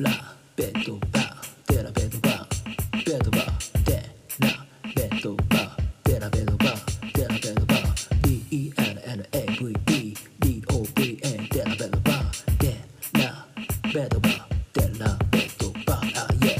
[0.00, 0.12] ラ
[0.54, 2.46] ベッドバーデラベッドバー
[3.04, 3.96] ベッドバーデ
[4.38, 4.48] ラ
[4.94, 6.70] ベッドバーデラベッドバー
[7.14, 7.98] デラベッドバー
[8.78, 11.18] DENNAVED DOVA
[11.52, 12.76] デラベッドバーデ
[13.20, 13.44] ラ
[13.92, 14.32] ベッドバー
[14.72, 16.54] デラベッドバーあ yeah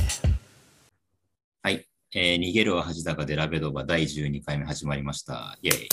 [1.62, 1.86] はい。
[2.16, 5.56] えー逃げるは恥高でラベドバ第12回目始まりました。
[5.62, 5.88] イェイ。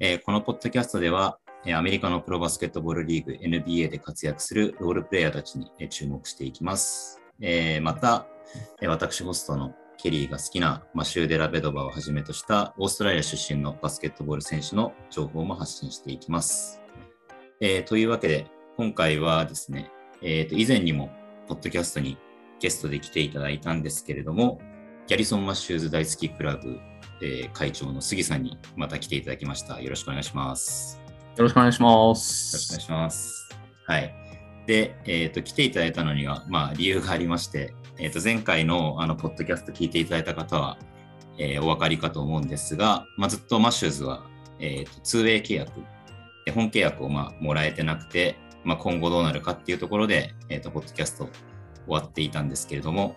[0.00, 1.38] えーこのポッドキャストでは、
[1.72, 7.22] アメリカのプロバスケットボールリーグ NBA で活躍するロールプレイヤーたちに、注目していきます。
[7.40, 8.26] えまた、
[8.82, 16.82] 私ホストのケリーが好きなマシュー・デ・ラベドバをはじめとしたオーストラリア出身のバスケットボール選手の情報も発信していきます。
[17.60, 21.10] えーというわけで、今回はですね、えーと以前にも
[21.48, 22.18] ポッドキャストに
[22.60, 24.60] ゲストで来ていただいたんですけれども、
[25.06, 26.78] ギャリソン・マッシューズ大好きクラブ、
[27.22, 29.80] えー会長の杉さんにまた来ていただきました。
[29.80, 31.03] よろしくお願いします。
[31.36, 33.10] よろしくお願いしますよろしくお願い。
[33.10, 33.48] します。
[33.86, 34.14] はい。
[34.66, 40.78] で、えっ、と、来ていただいたのには、まあ、理由がありまして、えっ、と、前回の、あの、ポッドキャスト聞いていただいた方は、
[41.36, 44.24] えーお分かりかと思うんですが、まあ、ずっとマッシューズは、
[44.60, 45.72] えっ、と、2way 契約、
[46.46, 51.32] で本契約を、まあ、もらえてなくて、まあ、今後どうなるかっていうところで、えっ、と、ポッドキャスト終
[51.88, 53.16] わっていたんですけれども、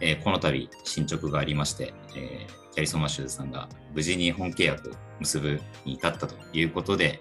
[0.00, 7.20] えこの度、進捗がありまして、えーキャリソン・マッシューズさんが無事に本契約を結ぶに至ったということで、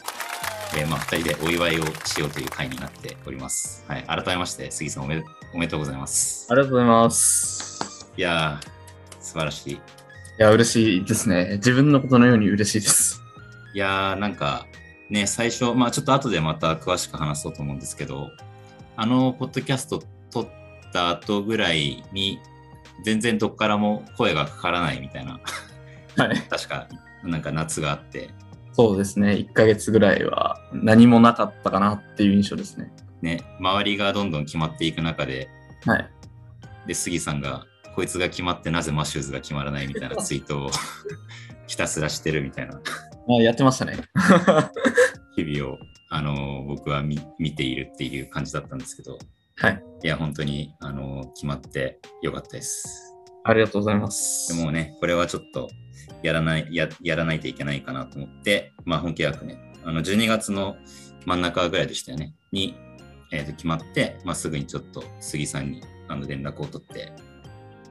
[0.74, 3.84] えーまあ、2人でお祝いをしようという回になっております。
[3.88, 6.48] はい、改めまして、杉さんおめでおめでとうございます。
[6.50, 8.10] ありがとうございます。
[8.16, 9.74] いやー、素晴らしい。
[9.74, 9.80] い
[10.38, 11.56] や、嬉しいですね。
[11.56, 13.22] 自分のことのように嬉しいです。
[13.74, 14.66] いやー、なんか、
[15.10, 18.32] ね、最初、まあちょっと後でまた詳しく話そうと思うんですけど、
[18.96, 20.48] あの、ポッドキャスト撮っ
[20.94, 22.40] た後ぐらいに、
[23.04, 25.42] 全然どっからも声がかからないみたいな、
[26.18, 26.38] はい。
[26.50, 26.88] 確か、
[27.24, 28.30] なんか夏があって、
[28.74, 29.34] そうですね。
[29.34, 32.92] 1ヶ月ぐらいは何もなかったかなっていう印象ですね。
[33.22, 35.50] ね、周りがどんどん決まっていく中で、
[35.86, 36.10] はい。
[36.88, 40.70] で、杉さんが、こいつが決まってなぜマッシューズが決まらないみたいなツイートを
[41.68, 42.82] ひたすらしてるみたいな
[43.30, 43.98] あやってましたね。
[45.36, 45.78] 日々を、
[46.10, 49.18] あの僕は見見ているっていう感じだったんですけど、
[49.58, 49.84] はい。
[50.04, 53.16] いや、本当に、あの決まってよかったです。
[53.44, 54.56] ありがとうございます。
[54.56, 55.70] でもね、これはちょっと
[56.24, 60.76] やらない、ややらないといけないかなと思って、まあ、本契約ね、あの12月の
[61.26, 62.76] 真ん中ぐらいでしたよね、に、
[63.32, 67.14] えーと決まって、まあ、すぐにちょっと杉さんにあの連絡を取って、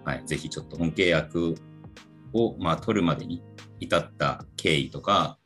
[0.04, 1.54] はい、ぜひちょっと本契約
[2.32, 3.42] を、まあ、取るまでに
[3.80, 5.38] 至った経緯とか、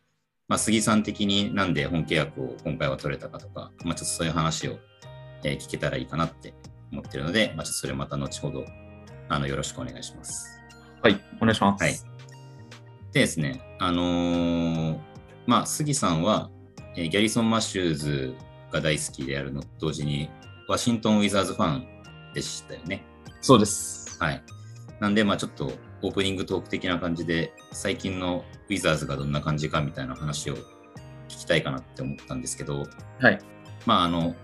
[0.48, 4.78] まあ、杉さん的になんで本契約を今回は取れたかとか、まあ、ちょっとそういう話を、
[5.44, 6.54] えー聞けたらいいかなって
[6.90, 8.64] 思ってるので、まあ、ちょっとそれまた後ほど
[9.28, 10.60] あのよろしくお願いします。
[11.02, 11.20] はい。
[11.36, 11.82] お願いします。
[11.82, 12.13] はい。
[13.14, 14.98] でですね、あのー
[15.47, 16.50] まあ、杉さんは、
[16.97, 18.34] えーギャリソン・マッシューズ
[18.72, 20.28] が大好きであるのと同時に、
[20.69, 21.86] ワシントン・ウィザーズファン
[22.34, 23.04] でしたよね。
[23.41, 24.16] そうです。
[24.20, 24.42] はい。
[24.98, 25.70] なんで、まあちょっと
[26.02, 30.62] オープニングトーク的な感じで、最近のウィザーズがどんな感じかみたいな話を聞
[31.28, 32.82] きたいかなって思ったんですけど、
[33.20, 33.38] はい。
[33.86, 34.34] まああの、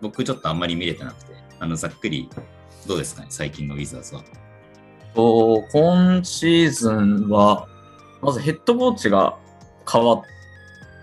[0.00, 2.30] 僕ちょっとあんまり見れてなくて、あの、ざっくり
[2.86, 4.24] どうですかね、最近のウィザーズは。
[5.14, 7.68] と今シーズンは、
[8.22, 9.36] まずヘッドコーチが
[9.90, 10.22] 変わっ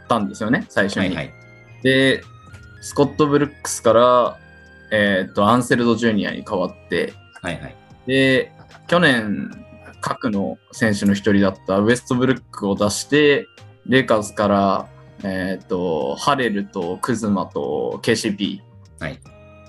[0.07, 1.07] たんですよね、最初に。
[1.07, 1.33] はいはい。
[1.83, 2.23] で、
[2.81, 4.39] スコット・ブルックスから、
[4.91, 7.75] えっ、と、アンセルド・ジュニアに変わって、はいはい。
[8.05, 8.51] で、
[8.87, 9.51] 去年、
[10.01, 13.47] 核の選手の一人だったウエストブルックを出して、
[13.85, 14.87] レイカーズから、
[15.23, 18.59] えっ、と、ハレルとクズマと KCP。
[18.99, 19.19] はい。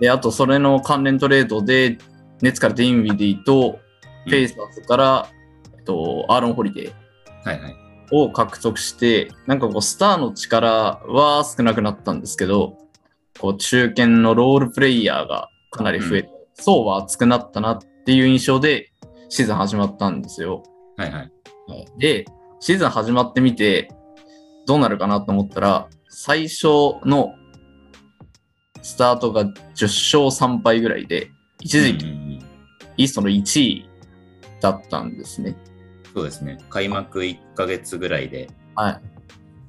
[0.00, 1.98] で、あと、それの関連トレードで、
[2.40, 3.88] ネッツからディンウィディと、うん
[4.28, 5.28] ペイサーズから、
[5.76, 6.92] えっと、アーロン・ホリデー。
[7.48, 7.76] はいはい。
[8.10, 12.78] を獲得して、なんかこう、スターの力は少なくなったんですけど、
[13.38, 18.92] こう、中堅のロールプレイヤーがかなり増えて、層は厚くなったなっていう印象で、
[19.28, 20.62] シーズン始まったんですよ。
[20.96, 21.32] はいはい。
[21.98, 22.24] で、
[22.60, 23.90] シーズン始まってみて、
[24.66, 26.66] どうなるかなと思ったら、最初
[27.04, 27.34] の
[28.82, 29.50] スタートが10
[30.24, 31.30] 勝3敗ぐらいで、
[31.60, 32.48] 一時期うんうんうん
[32.98, 33.88] イーストの1位
[34.60, 35.56] だったんですね。
[36.14, 36.58] そうですね。
[36.70, 39.02] 開幕1ヶ月ぐらいではい。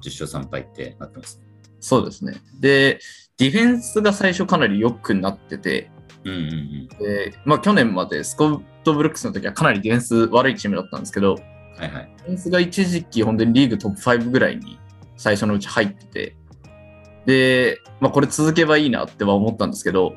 [0.02, 1.40] 10勝3敗ってなってます。
[1.80, 2.34] そうですね。
[2.60, 3.00] で、
[3.38, 5.90] ディフェンスが最初かなり良くなってて、
[6.24, 6.88] うんうんうん。
[6.98, 11.40] で、まあ去年までスコット・ブルックスの時はかなりディフェンス悪いチームだったんですけど、は
[11.86, 12.14] いはい。
[12.18, 14.78] ディフェンスが一時期本当にリーグトップ5ぐらいに
[15.16, 16.36] 最初のうち入ってて、
[17.26, 20.14] で、まあこれ続けばいいなっては思ったんですけど、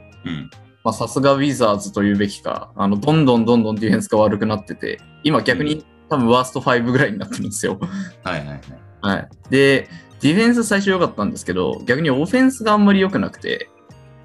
[0.91, 7.79] さすがウィザーズというべきか、あの、どんどんどんどんディフェンスが悪くなってて、今逆に多分ワースト5ぐらいになってるんですよ。
[8.23, 8.61] はいはいはい。
[9.01, 9.29] はい。
[9.49, 9.89] で、
[10.21, 13.69] ディフェンス最初良かったんですけど、逆にオフェンスがあんまり良くなくて、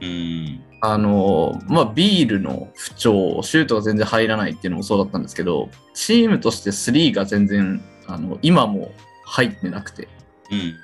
[0.01, 0.61] うん。
[0.81, 8.93] あの、まあ、ビールの不調、シュートが全然入らないっていうのもそうだったんですけど、チームとして3が全然、あの、今も
[9.25, 10.09] 入ってなくて、
[10.53, 10.75] うん。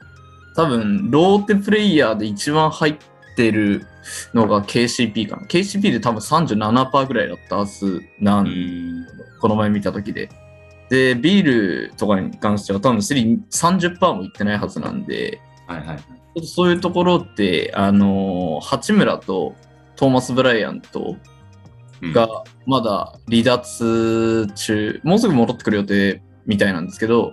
[0.57, 2.97] 多分、ローテプレイヤーで一番入っ
[3.37, 3.87] てる
[4.33, 5.43] のが KCP かな。
[5.43, 9.07] KCP で多分37%ぐらいだったはずなうんん。
[9.41, 10.29] この前見た時で。
[10.95, 15.99] で、ビールとかに関しては多分3 30%もいってないはずなんで、はいはいはい。
[15.99, 16.05] ちょ
[16.39, 19.57] っとそういうところって、あの八村と
[19.97, 21.17] トーマス・ブライアント
[22.03, 22.29] うん、が
[22.67, 27.33] まだ離脱中、もうすぐ戻ってくる予定みたいなんですけど、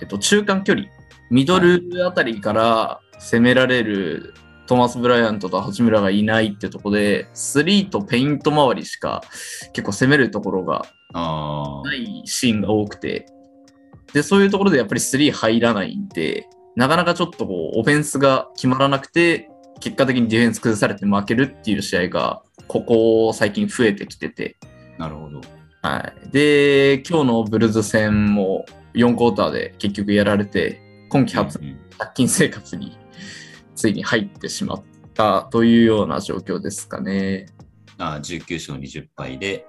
[0.00, 0.86] えっと、中間距離、
[1.30, 4.34] ミドルあたりから攻められる
[4.70, 9.20] トーマス・ブライアントと八村がいないってとこで、3とペイント周りしか
[9.72, 10.86] 結構攻めるところが。
[11.12, 13.26] ないシーンが多くて、
[14.12, 16.46] で、そういうところでやっぱり3入らないんで、
[16.76, 19.50] なかなかちょっとこう、オフェンスが決まらなくて、
[19.80, 24.56] 結果的にディフェンス崩されて負けるっていう試合が、ここ最近増えてきてて、
[24.98, 25.40] なるほど。
[25.82, 26.30] はい。
[26.30, 31.76] で、今日のブルーズ戦も4クォーターで結局やられて、今季初借
[32.14, 32.96] 金生活に
[33.80, 34.82] ついに入ってしまっ
[35.14, 37.46] たというような状況ですかね。
[37.96, 39.66] ああ、19勝20敗で、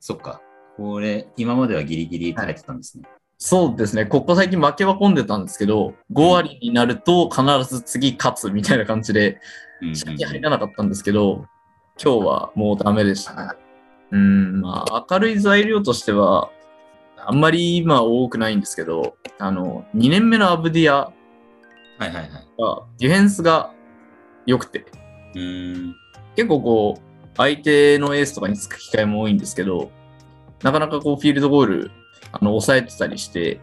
[0.00, 0.40] そっか。
[0.78, 3.04] これ、今まではギリギリ耐えてたんですね。
[3.36, 9.38] そうですね、ここ最近負けは込んでたんですけど、5割になると必ず次勝つみたいな感じで、
[9.80, 11.44] 借金入らなかったんですけど、
[12.02, 13.52] 今日はもうダメでしたね。
[14.12, 16.50] うん、まあ、明るい材料としては、
[17.18, 21.12] あんまり今多くないんですけど、あの、2年目のアブディア
[21.98, 22.51] はいはいはい。
[22.62, 23.72] はディフェンスが
[24.46, 24.84] 良くて、
[25.34, 25.96] うーん。
[26.36, 27.02] 結構こう、
[27.36, 29.90] 相手のエースとかにつく機会も多いんですけど、
[30.62, 31.90] なかなかこう、フィールドゴール、
[32.32, 33.60] あの、抑えてたりして、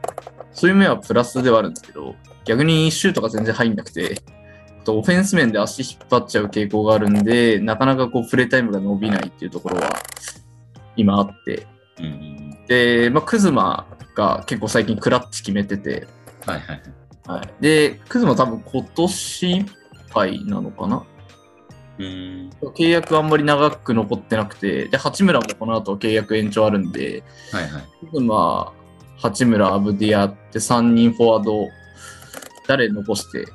[0.51, 2.15] そういう面はプラスではあるんですけど、
[2.45, 4.21] 逆にシュートが全然入んなくて、
[4.81, 9.89] あとオフェンス面で足引っ張っちゃう傾向があるんで、なかなかこう、プレータイムが伸びないっていうところは、
[10.95, 11.67] 今あって、
[11.99, 12.65] うん。
[12.67, 16.07] で、まあ、クズマが結構最近クラッチ決めてて、
[16.45, 16.98] はいはい
[17.29, 17.39] はい。
[17.41, 19.65] はい、で、クズマ多分今年いっ
[20.11, 21.05] ぱいなのかな？
[21.99, 22.49] うーん。
[22.49, 28.19] 契約あんまり長く残ってなくて、で、八村もこの後契約延長あるんで、はいはい。
[28.21, 28.79] まあ、
[29.17, 31.67] 八村、アブディアって3人フォワード、
[32.67, 33.45] 誰残して、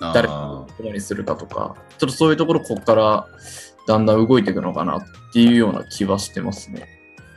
[0.00, 3.28] あ誰にするかとか、ちょっとそういうところ、ここから
[3.86, 5.02] だんだん動いていくのかなっ
[5.32, 6.88] ていうような気はしてますね。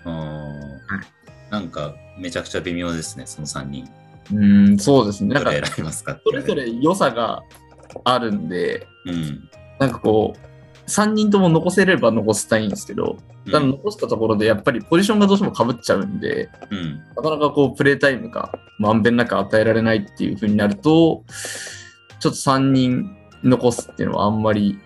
[0.06, 3.88] あーなんか、めちゃくちゃ微妙ですね、その3人。
[4.32, 5.34] うーん、そうですね。
[5.36, 7.44] なんか選びますかそれぞれ良さが
[8.04, 9.50] あるんで、うん。
[9.80, 17.00] なんかこう、3人とも残せれば残したいんですけど、ただ残したところでやっぱりポジションがどうしても被っちゃうんで、うん。
[17.16, 21.24] なかなかこう、プレータイムがまんべんなく与えられないっていう風になると、
[22.20, 24.80] ちょっと3人残すっていうのはあんまり、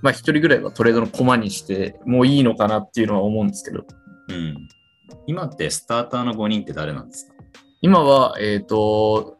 [0.00, 3.84] まあ1人ぐらいはトレードの駒にしてもういいのかなっていうのは思うんですけど、
[4.28, 4.68] うん。
[5.26, 7.31] 今ってスターターの5人って誰なんですか？
[7.82, 9.36] 今は、えっ、と、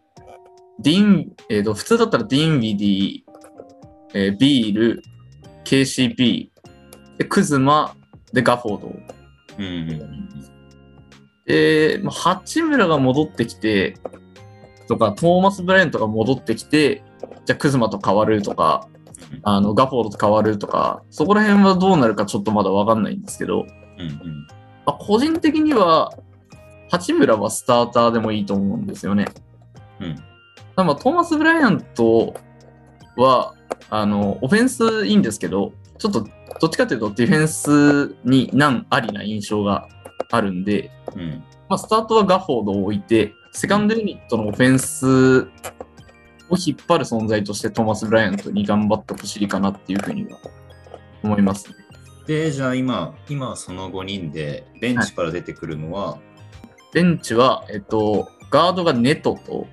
[0.80, 3.22] ディン、えっ、と、普通だったらディンビディ、
[4.14, 5.02] えービール、
[5.64, 6.50] KCP、
[7.18, 7.94] で、クズマ、
[8.32, 8.92] で、ガフォード。
[9.58, 10.28] うん
[11.46, 13.96] で、まあ、八村が戻ってきて、
[14.88, 17.02] とか、トーマス・ブライアントが戻ってきて、
[17.44, 18.88] じゃあ、クズマと変わるとか、
[19.42, 23.66] あの、ガフォードと変わるとか、そこら辺はどうなるかちょっとまだわかんないんですけど、
[23.98, 24.46] うんうん。
[24.84, 26.12] まあ、個人的には、
[26.92, 29.26] 八村はスターターでもいいと思うんですよね。
[29.98, 30.22] うん
[30.76, 32.34] まあ、トーマス・ブライアント
[33.16, 33.54] は、
[33.88, 36.28] あの、オフェンスいいんですけど、ちょっと、
[36.60, 39.88] どっちかというとディフェンスに難ありな印象が
[40.30, 45.40] あるんで、うんまあ、スタートはガフォードを置いて、セカンドユニットのオフェンス
[46.50, 50.38] を引っ張る存在としてトーマス・ブライアントに頑張ってほしいかなっていうふうには
[51.22, 51.76] 思いますね。
[52.26, 56.18] で、じゃあ今、今その5人でベンチから出てくるのは、
[56.92, 59.66] ベンチは、えっと、ガードがネトと、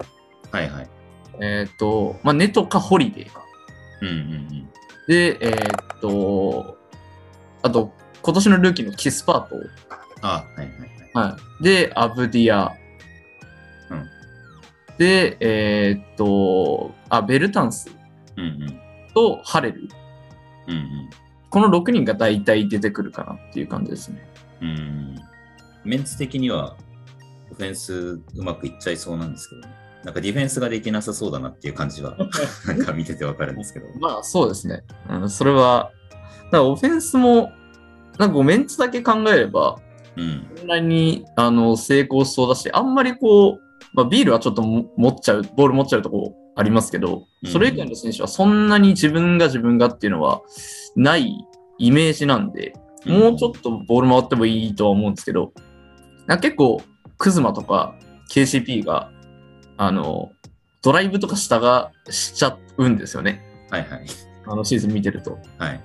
[0.52, 0.90] はい、はい
[1.42, 3.44] えっと、まあ、ネトかホリデーか。
[4.02, 4.70] うんうん
[5.08, 6.78] で、えっと、
[7.64, 9.56] あと、今年のルーキーのキスパート。
[9.56, 9.64] うん。
[10.22, 11.32] あ、はいはいはい。
[11.32, 11.64] はい。
[11.64, 12.74] で、アブディア。
[13.90, 14.10] うん
[15.00, 17.90] で、えっと、あ、ベルタンス
[18.38, 18.80] うんうん
[19.16, 19.90] とハレル。
[20.68, 21.10] うんうん
[21.50, 24.30] この6人が大体出てくるかなっていう感じですね。
[24.62, 25.16] うん
[25.84, 26.76] メンツ的には
[27.52, 29.68] オフェンスうまくいっちゃいそうなんですけど、ね、
[30.04, 32.16] なんかディフェンスができなさそうだなっていう感じは
[32.68, 33.88] なんか見ててわかるんですけど。
[34.00, 34.84] まあそうですね。
[35.10, 35.92] うん、それは、
[36.46, 37.52] だからオフェンスも、
[38.18, 39.78] なんかメンツだけ考えれば、
[40.16, 40.48] うん。
[40.56, 43.62] そんなにあの成功しそうだし、あんまりこう、
[43.94, 50.42] まあ、ビールはちょっとも持っちゃう、ボール持っちゃうとこありますけどう、んそれ以外の選手はそんなに自分が自分がっていうのは
[50.96, 51.46] ない
[51.78, 52.74] イメージなんで、
[53.06, 55.54] もうちょっとボール回ってもいいとは思うんですけど、
[56.28, 56.82] なんか結構、
[57.20, 57.94] クズマとか
[58.32, 59.12] KCP が、
[59.78, 60.32] あの、
[60.82, 63.44] ドライブとか下がしちゃうんですよね。
[63.70, 64.06] はいはい。
[64.48, 65.38] あのシーズン見てると。
[65.58, 65.82] はい。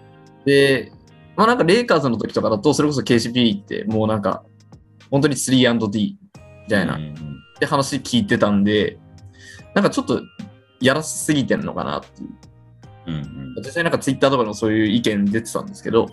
[0.46, 0.92] で、
[1.36, 4.44] まあなんかレイカーズの時とかだと、それこそ KCP ってもうなんか、
[5.10, 6.16] 本当に 3&D
[6.62, 6.98] みたいなっ
[7.58, 8.98] て話聞いてたんで、
[9.74, 10.22] なんかちょっと
[10.80, 12.28] やらせすぎてんのかなっていう。
[13.06, 16.08] うんうん実際なんかツイッターとかでもそういう意見出てたんですけど、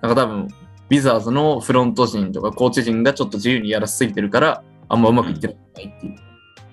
[0.00, 0.48] なんか多分、
[0.90, 6.16] ウィザーズのフロント陣とかコーチ陣がちょっと自由にやらせすぎてるから、あんまうまくいってないっていう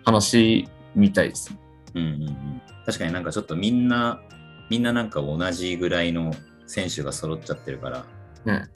[0.03, 1.55] 話みたいです。
[1.93, 4.21] うんうんうん確かになんかちょっとみんな、
[4.69, 6.33] みんななんか同じぐらいの
[6.65, 8.05] 選手が揃っちゃってるから、
[8.43, 8.69] ね、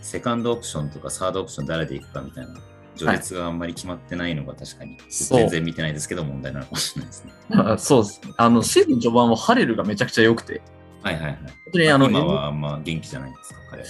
[0.00, 2.54] セカンドオプションとかサードオプション誰でいくかみたいな、
[2.96, 7.32] 序列があんまり決まってないのが確かに、全然見てないですけど問題なのかもしれないですね。
[7.50, 8.20] あ そうです。
[8.38, 10.62] あの、シーズン序盤はハレルがめちゃくちゃ良くて、
[11.02, 11.36] はいはいはい。
[11.36, 13.88] 本当にあの、今はあんま元気じゃないんですか、彼は。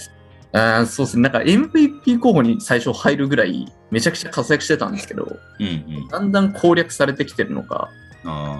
[0.53, 1.23] あーそうですね。
[1.23, 5.69] なんか MVP 候補に最初入るぐらいめちゃくちゃ活躍してたんですけど、うんう
[6.05, 6.07] ん。
[6.07, 7.89] だんだん攻略されてきてるのか、
[8.23, 8.57] あ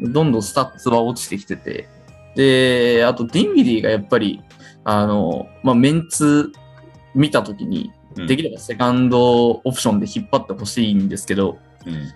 [0.00, 1.88] どんどんスタッツは落ちてきてて、
[2.36, 4.42] で、あとディンウィディがやっぱり、
[4.84, 6.52] あの、まあ、メンツ
[7.14, 8.26] 見たときに、あ。
[8.26, 12.12] できればセカンドオプションで引っ張ってほしいんですけど、うん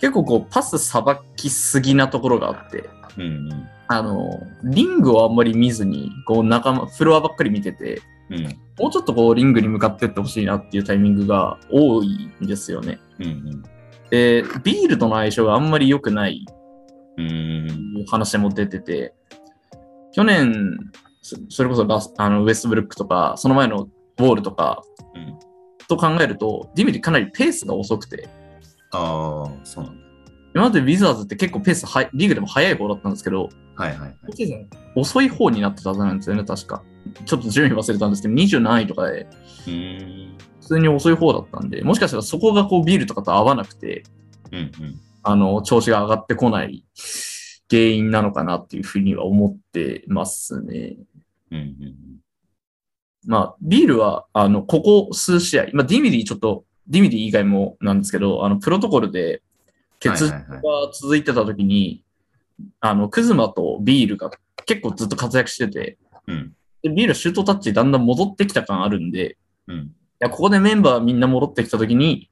[0.00, 8.00] 結構こうパスさばきすぎなところがあって、うんうんあの、リングをあんまり見ずに、こう仲間、フロアばっかり見てて、
[8.32, 12.98] うんもうちょっとこうリングに向かってってほしいなっていうタイミングが多いんですよね。
[13.20, 13.62] うんうん
[14.12, 16.44] で、ビールとの相性があんまり良くない
[18.06, 19.14] 話も出てて、
[20.12, 20.76] 去年、
[21.22, 24.82] そそれこそラスあのウェストブルックとか、その前のウォールとか
[25.14, 25.38] うん
[25.88, 28.28] と考えると、ディミリかなりペースが遅くて、
[28.90, 30.02] ああ、そうなんだ。
[30.54, 34.16] 今までウィザーズって結構ペースはリーグでも速い方だったんですけど、はいはいはい。
[34.94, 36.82] 遅い方になってたはずなんですよね、確か。
[37.24, 39.26] ちょっと順位忘れたんですけど、20何位とかで。
[39.64, 44.04] 普通に遅い方だったんで、もしかしたらそこがこうビールとかと合わなくて、
[44.52, 45.00] うんうん。
[45.22, 46.84] あの、調子が上がってこない
[47.70, 50.96] 原因なのかなっていうふうには思ってますね。
[51.50, 51.94] うんうん
[53.24, 59.42] まあ、ビールは、あの、ここ数試合、まあ、ディンウィディちょっと、ディンウィディ以外もなんですけど、あの、プロトコルで、
[60.00, 62.02] 欠場はいはいが続いてた時に、
[62.80, 64.30] あの、クズマとビールが
[64.66, 69.36] 結構ずっと活躍してて、うんでビールはシュートタッチだんだん戻ってきた感あるんで、
[69.68, 69.92] いうん。
[70.18, 72.30] や、ここでメンバーみんな戻ってきた時に、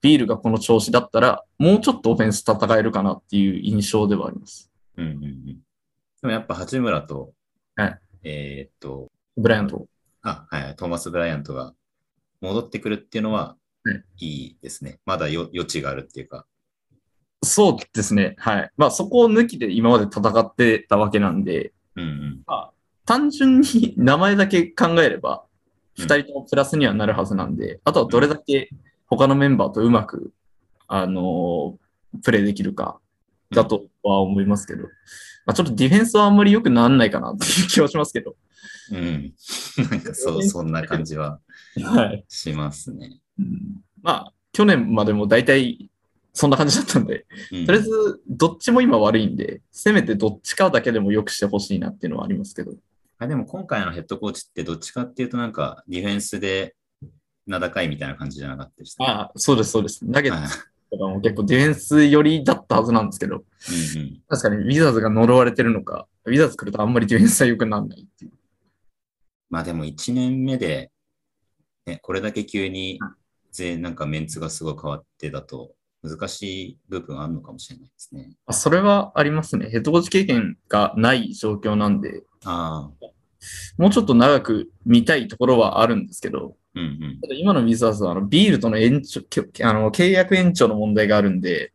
[0.00, 4.70] ビールがこの調子だったら、もうちょっとオフェンス戦えるかなっていう印象ではあります。
[4.96, 5.44] うんうんうん。
[5.46, 5.54] で
[6.22, 7.32] もやっぱ八村と、
[7.76, 9.86] はいえーっと、ブライアント。
[10.22, 11.74] あ、はい、トーマス・ブライアントが
[12.40, 15.00] 戻ってくるっていうのははいいいですね。
[15.04, 16.46] まだよ余地があるっていうか。
[17.44, 18.36] そうですね。
[18.38, 18.70] はい。
[18.76, 22.42] まあ、そこを抜きで今まで戦ってたわけなんで、うんうん。
[23.04, 25.52] 単純に名前だけ考えれば、うん
[25.94, 28.70] 二人ともプラスにはなるはずなんで、あとはどれだけ
[29.06, 30.32] 他のメンバーとうまく、
[30.88, 31.82] あのー
[32.22, 32.98] プレイできるか、
[33.50, 34.84] だとは思いますけど、
[35.44, 38.36] まあ、ちょっとディフェンスはあんまり良くならないかなっていう気はしますけど。
[38.90, 39.32] うん。
[39.90, 41.40] なんかそう、 そんな感じは
[41.82, 42.24] はい。
[42.28, 43.20] しますね。
[43.38, 45.90] うんまあ、去年までも大体
[46.32, 52.72] そんな感じだったんで、うんとりあえずどっちも今悪いんで、せめてどっちかだけでも良くしてほしいなっていうのはありますけど。
[53.22, 56.74] あでも今回のヘッドコーチってどっちかっていうとなんかディフェンスで
[57.46, 59.04] 名高いみたいな感じじゃなかったでした？
[59.04, 60.06] ああ、そうです、そうです。
[60.06, 60.58] ナゲッはいツ
[60.90, 63.42] とかも結構ディフェンス寄りだったはずなんですけど、うん
[64.00, 64.22] うん。
[64.28, 68.32] 確かにウィザーズが呪われてるのか、ウィザーズ来るとあんまりディフェンスは良くならないっていう。
[69.50, 70.90] まあでも1年目で、
[71.86, 73.00] ね、これだけ急に
[73.50, 75.72] ぜなんかメンツがすごい変わってだと
[76.02, 78.32] 難しい部分あるのかもしれないですね。
[78.46, 79.70] あそれはありますね。
[79.70, 83.06] ヘッドコーチ経験がない状況なんで、ああ、
[83.78, 87.20] もうちょっと長く見たいところはあるんですけど、うんうん。
[87.20, 91.72] ただ今のウィザーズはあのビールとの延長けあの契約延長の問題があるんで、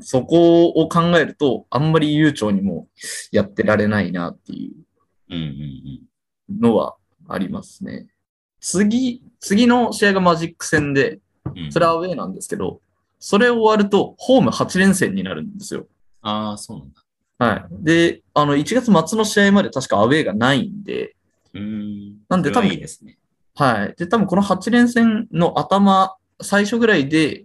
[0.00, 2.88] そこを考えると、あんまり悠長にも
[3.30, 4.72] やってられないなってい
[5.28, 6.96] うのは
[7.28, 8.08] ありますね。
[8.60, 11.20] 次、次の試合がマジック戦で。
[11.70, 12.80] それはアウェーなんですけど、
[13.24, 15.86] それ終わると、ホーム8連戦になるんですよ。
[16.22, 17.02] ああ、そうなんだ。
[17.38, 17.84] はい。
[17.84, 21.14] で、あの、1月末の試合まで確かアウェーがないんで、
[21.54, 22.16] うーん。
[22.28, 23.18] なんで多分いいですね。
[23.54, 23.94] はい。
[23.96, 27.44] で、多分この8連戦の頭、最初ぐらいで、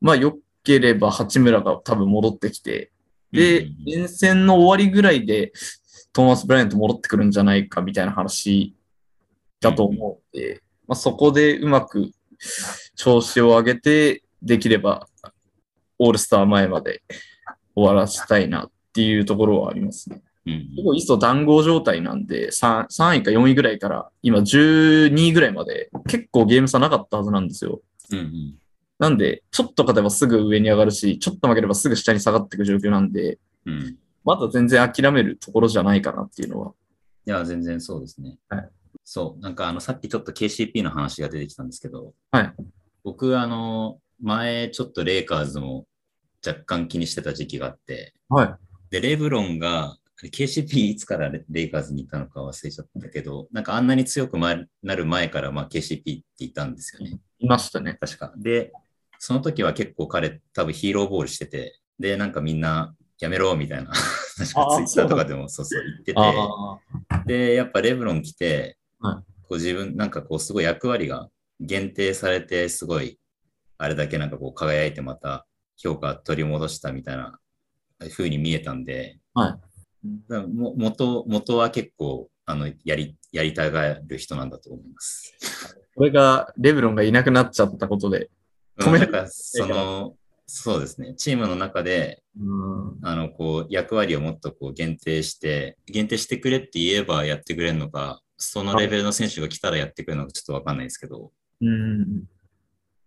[0.00, 2.90] まあ、良ければ八村が多分戻ってきて、
[3.30, 5.52] で連戦の終わりぐらいで、
[6.12, 8.74] トーマス・ブライアント戻ってくるんじゃないかみたいな話
[9.60, 12.10] だと思うんで、まあ、そこでうまく
[12.96, 15.06] 調子を上げて、できれば
[15.98, 17.02] オールスター前まで
[17.74, 20.22] 終わらせたいなっていうところはありますね。
[20.46, 27.80] うん結構イースト談合状態なんで3、3位か4位ぐらいから今12位ぐらいまで結構ゲーム差なかったはずなんですよ。
[28.12, 28.54] うんうん
[28.98, 33.96] なんで、ちょっと勝てばすぐ上に上がるし、ちょっと負ければすぐ下に下がっていく状況なんで、うん。
[34.24, 36.72] まだ全然諦めるところじゃないかなっていうのは。
[37.26, 38.38] いや、全然そうですね。
[38.48, 38.68] はい
[39.08, 42.54] そう、なんかあの、さっきちょっと KCP の話が出てきたんですけど、はい。
[43.04, 45.86] 僕、あの、前、ちょっとレイカーズも
[46.46, 48.54] 若干気にしてた時期があって、はい。
[48.90, 57.18] で、レブロンが、KCP いつからレレイカーズに行ったのか忘れちゃったけど、なんかあんなに強くまなる前から、まあ、KCP って言ったんですよね。
[57.38, 57.98] いましたね。
[58.00, 58.32] 確か。
[58.36, 58.72] で、
[59.18, 63.90] その時は結構彼、多分ヒーローボールしてて、で、なんかみんなやめろみたいな、
[64.36, 67.48] 確かあツイーッターとかでもそうそう言ってて。
[67.48, 71.28] で、やっぱレブロン来て、はこう自分、なんかこう、すごい役割が
[71.60, 73.18] 限定されて、すごい、
[73.78, 77.38] あれだけなんかこう、輝いてまた評価取り戻したみたいな
[78.10, 79.66] 風に見えたんで、はい
[80.28, 85.34] も元元は結構、あの、やり、やりたがる人なんだと思います。
[85.96, 88.30] これが、レブロンがいなくなっちゃったことで。
[88.78, 90.14] 止めなんか、その、
[90.46, 92.98] そうですね、チームの中で、うん。
[93.02, 102.24] あの、こう、役割をもっとこう限定して、限定してくれって言えばやってくれるのか、そのレベルの選手が来たらやってくれるのかちょっとわかんないですけど、うん。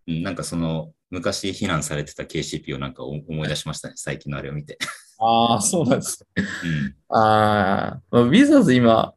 [0.09, 4.77] うんなんかその、昔非難されてた KCP をなんか思い出しましたね、最近のあれを見て。
[5.19, 6.43] ああ、 そうなんですね。
[6.63, 7.17] うん。
[7.17, 9.13] ああ、ウィザーズ今、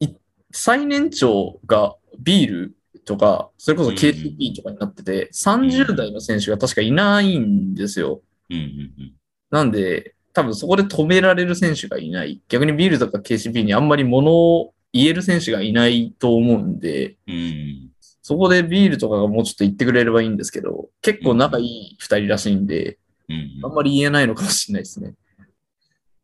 [0.00, 0.08] い
[0.50, 8.22] 最年長がビールとか、それこそ KCP とかになってて、30代の選手が確かいないんですよ。
[8.48, 9.14] うんうん
[9.50, 12.40] なんで、多分そこで止められる選手がいない。
[12.48, 17.89] 逆にビールとか KCP にあんまり物を言える選手がいないと思うんで、うん。
[18.30, 18.36] うん。
[18.36, 25.14] そこでビールとかがもうちょっと言ってくれればいいんですけど、結構仲いい2人らしいんで、うんあんまり言えないのかもしれないですね。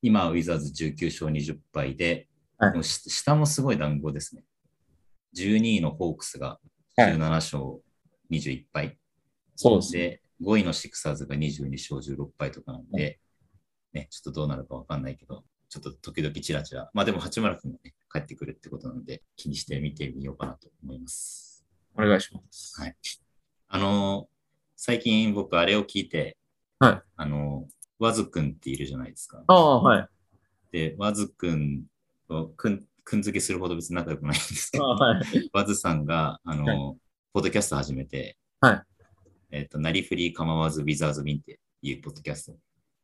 [0.02, 4.42] 今、ウィザーズ19勝20敗で、はいでもし下もすごい団子ですね。
[5.36, 6.58] 12位のホークスが
[6.96, 7.62] はい17勝
[8.30, 8.98] 21敗。
[9.54, 10.00] そうですね。
[10.00, 13.20] で、5位のシクサーズが22勝16敗とかなんで、
[13.92, 16.90] ね、ちょっとどうなるかわかんないけど、ちょっと時々チラチラ。
[16.94, 21.55] まあでも八村君がね、帰ってくるってことなので、気にして見てみようかなと思います。
[21.98, 22.80] お願いします。
[22.80, 22.96] はい
[23.68, 24.28] あの、
[24.76, 26.36] 最近僕あれを聞いて、
[26.78, 27.66] はいあの、
[27.98, 29.42] ワズ君っているじゃないですか。
[29.46, 30.08] ああ、はい。
[30.70, 31.84] で、ワズ君
[32.28, 35.50] をくん、くんづけするほど別に仲良くないんですけど、はい。
[35.52, 36.94] ワズさんが、あの、は
[37.32, 38.82] ポッドキャスト始めて、はい
[39.50, 42.56] えっ、と、なりふり構わずウィザーズミンっていうポッドキャスト。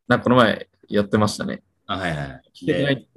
[0.09, 1.63] なんかこの前やってましたね。
[1.87, 2.43] あ、はいはいはい。
[2.55, 3.09] 聞けてない。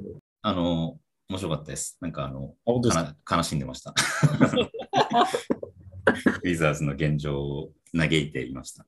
[0.42, 0.98] あの、
[1.30, 1.98] 面白かったです。
[2.02, 3.94] なんかあの、悲しんでました。
[6.44, 8.86] ウィザーズの現状を嘆いていました。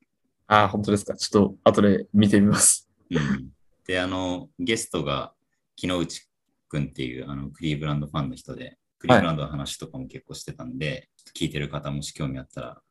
[0.47, 1.15] ああ、本当ですか。
[1.15, 2.89] ちょっと後で見てみます。
[3.10, 3.49] うん、
[3.86, 5.34] で、あの、ゲストが
[5.75, 6.30] 木之内
[6.69, 12.82] くんっていうあのクリーブランドファンの人で、クリーブランドの話とかも結構してたんで、聞いてる方もし興味あったら、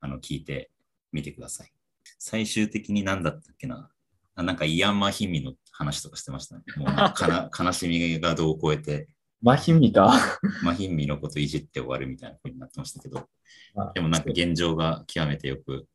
[0.00, 0.70] あの、聞いて
[1.12, 1.72] みてください。
[2.18, 3.90] 最終的に何だったっけな
[4.36, 6.62] あなんかイヤンマヒミの話とかしてましたね。
[6.76, 6.88] もう
[7.64, 9.08] 悲しみが度を超えて、
[9.44, 10.40] マヒミか。
[10.62, 13.28] マヒミのこといじって終わるみたいな風になってましたけど、
[13.76, 15.86] あでもなんか現状が極めてよく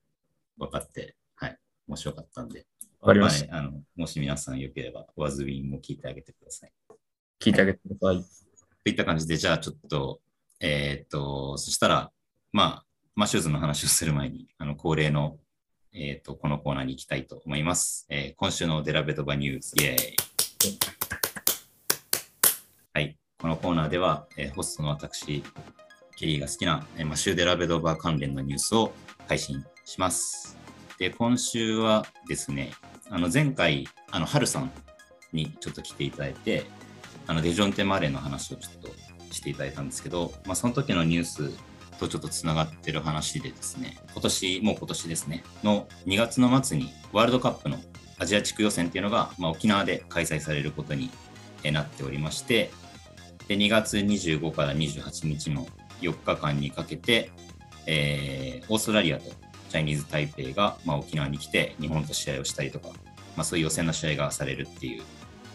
[0.60, 1.58] 分かって、はい、
[1.88, 2.68] 面白かったんで、
[3.02, 3.58] わかりました。
[3.58, 6.72] あね、あのもし皆さんよければ、ワズウィンも聞いてあげてください。
[7.42, 8.24] 聞いてあげてください。
[8.84, 10.22] といった感じで、じゃあちょっと、
[10.60, 12.12] えーっと、そしたら、
[12.52, 12.86] まあ、
[13.16, 15.40] マッシューズの話をする前に、あの恒例の、
[15.92, 18.06] えーっと、このコーナーに行きたいと思います。
[18.10, 20.16] えー今週のデラベドバニュース、イェーイ。
[22.94, 25.44] はい、このコーナーでは、えーホストの私、
[26.18, 28.92] ケリーが好きな、えーマシュー・デラベドバー関連のニュースを
[29.30, 30.58] 配信します。
[30.98, 32.74] で、今週はですね、
[33.10, 34.72] あの前回、あの、ハルさん
[35.32, 36.66] にちょっと来ていただいて、
[37.28, 38.90] あのデジョンテ・マーレーの話をちょっと
[39.32, 41.52] していただいたんですけど、まあ、その時のニュース
[41.98, 47.78] とちょっとつながってる話でですね、今年、もう今年ですね、の2月の末にワールドカップの
[48.18, 51.10] アジア地区予選っていうのが、まあ、沖縄で開催されることに
[51.64, 52.72] なっておりまして、
[53.50, 55.68] で2月25から28日の
[56.02, 57.32] 4日間にかけて、
[57.86, 59.32] えーオーストラリアと
[59.70, 62.90] チャイニーズ・台北が、まあ、沖縄に来て日本と試合をしたりとか、
[63.36, 65.04] まあ、そういう予選の試合がされるっていう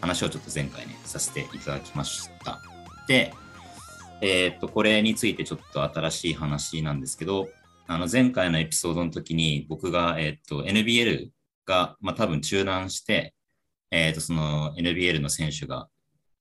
[0.01, 2.61] 話をちょっと前回ね、させていただきました。
[3.07, 3.33] で、
[4.21, 7.47] えーっと、これについてちょっと新しい話なんですけど、
[7.87, 11.29] あの前回のエピソードの時に僕が、えーっと、NBL
[11.65, 13.33] が、まあ、多分中断して、
[13.91, 15.87] えーっと、その NBL の選手が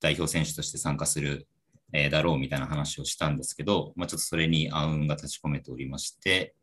[0.05, 1.49] 代表選手として参加する、
[1.95, 6.55] えーだろうみたいな話をしたんですけど、まあ、ちょっとそれに暗雲が立ち込めておりまして、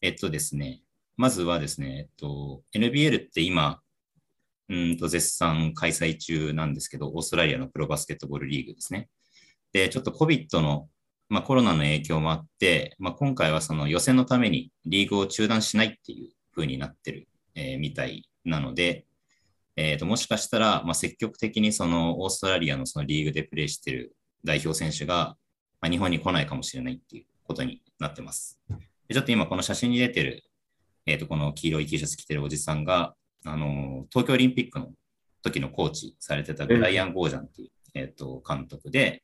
[0.00, 0.80] えっとですね、
[1.16, 3.80] まずはですね、えっと、NBL って今、
[4.68, 9.08] うんと絶賛開催中なんですけど、オーストラリアのプロバスケットボールリーグですね。
[9.72, 10.88] で、ちょっと COVID の、
[11.28, 19.04] まあ、コロナの影響もあって、まあ、今回はその予選のためにリーグを中断しないっていう風になってる、えーみたいなので、
[19.76, 25.36] えーともしかしたら、まあ、積極的にそのオーストラリアのそのリーグでプレーしている代表選手が、
[25.80, 28.60] まあ、日本に来ないかもしれないっていうことになってます。
[29.08, 30.44] でちょっと今この写真に出てる、
[31.06, 34.92] えーとこの黄色い T シャツ着てるおじさんが、あのー東京オリンピックの
[35.42, 39.22] 時のコーチされてたブライアン・ゴージャンっていう、えーと監督で、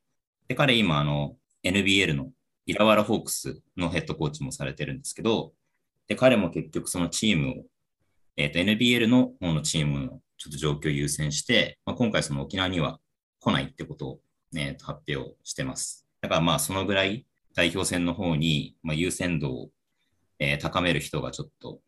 [0.49, 2.31] で彼今あの NBL の
[2.67, 5.53] イラワラホークスのヘッドコーチもされてるんですけど、
[6.09, 7.55] で彼も結局そのチームを
[8.37, 12.99] えっ、と、NBL の方のチームのちょっと状況を優先して、まあ、今回その沖縄には
[13.41, 14.21] 来ないってことを、
[14.53, 16.07] ね、発表してます。
[16.23, 19.69] だからまあそのぐらい代表戦の方に、まあ、優先度を、
[20.39, 21.81] えー高める人がちょっと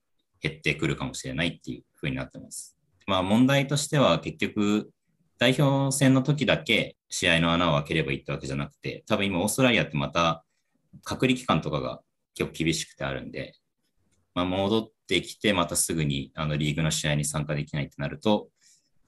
[0.42, 2.76] 減ってくるかもしれないっていうふうになってます。
[3.06, 4.90] まあ問題としては結局
[5.38, 10.44] 代表戦の時だけ試合の穴を開ければいいってわけじゃなくて、多分今オーストラリアってまた
[11.04, 12.02] 隔離期間とかが
[12.34, 13.54] 結構厳しくてあるんで、
[14.34, 18.48] まあ、戻ってきて、またすぐにあのリーグの試合に参加できないってなると、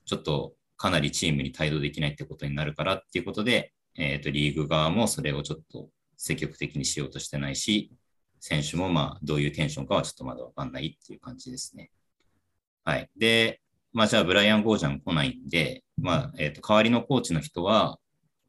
[0.04, 7.92] ちょっとかなりチームに帯同できないってことになるからっていうことで、えっ、と、リーグ側もそれをちょっと積極的にしようとしてないし、
[8.40, 11.90] 選手もまあ、どういうテンションかはちょっとまだわかんないっていう感じですね。
[12.85, 13.09] はい。
[13.16, 13.61] で、
[13.92, 17.98] まあ、じゃあ、ブライアン・ゴージャン来ないんで、まあ、えっ、と、代わりのコーチの人は、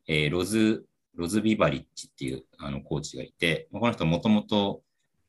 [0.08, 4.82] えーロズ、ロズ・ビバリッチっていうあのコーチがいて、この人もともと、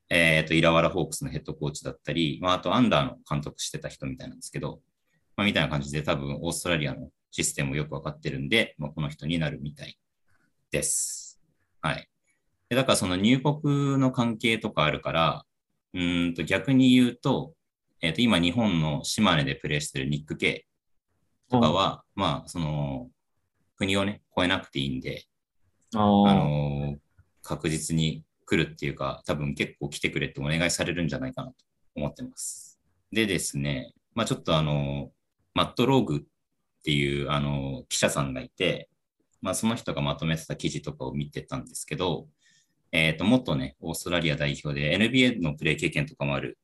[0.09, 4.81] えっ、と、イラワラホークスのヘッドコーチだったり、まあ、あとアンダーの監督してた人みたいなんですけど、
[5.37, 9.99] まあ、みたいな感じで多分オーストラリアのシステムをよくわかってるんで、まあ、この人になるみたい
[10.71, 11.41] です。
[11.81, 12.09] はい。
[12.69, 15.45] でだからその入国の関係とかあるから、
[15.95, 17.55] うーんと逆に言うと、
[18.01, 20.67] えっ、と、今日本の島根でプレーしてるニック・ケ
[21.49, 23.09] イとかは、まあ、その、
[23.77, 25.25] 国をね、越えなくていいんで、
[25.95, 27.07] あのー
[27.47, 31.57] 確実に来るっていうか、多分結構来てくれってお願いされるんじゃないかなと
[31.97, 32.81] 思ってます。
[33.13, 35.11] でですね、まあちょっとあの、
[35.55, 36.21] マットローグっ
[36.85, 38.89] ていうあの、記者さんがいて、
[39.43, 42.29] まあその人がまとめてた記事とかを見てたんですけど、
[42.93, 46.59] えっ、と、元ね、オーストラリア代表で NBA のプレー経験とかもある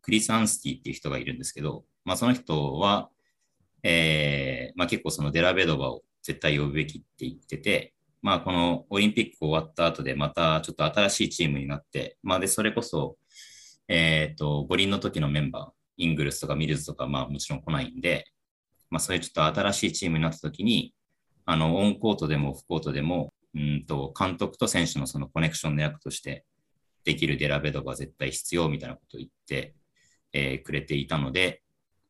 [0.00, 3.10] クリス・アンスティっていう人がいるんですけど、まあその人は、
[3.82, 7.94] えーまあ結構そのデラベドバを絶対呼ぶべきって言ってて、
[8.26, 13.18] まあ、このオリンピック終わった後でまたちょっと新しいチームになって、まあ、で、それこそ、
[13.86, 18.24] えっ、と、五輪の時のメンバー、イングルスとかミルズとか、まあ、もちろん来ないんで、
[18.90, 20.92] まあ、そういうちょっと新しいチームになった時に、
[21.44, 26.44] あの、オンコートでもオフコートでも、うんと、監督と選手のそのコネクションの役として
[27.04, 29.76] できるデラベドが絶対必要みたいなことを言って、
[30.32, 31.62] えーくれていたので、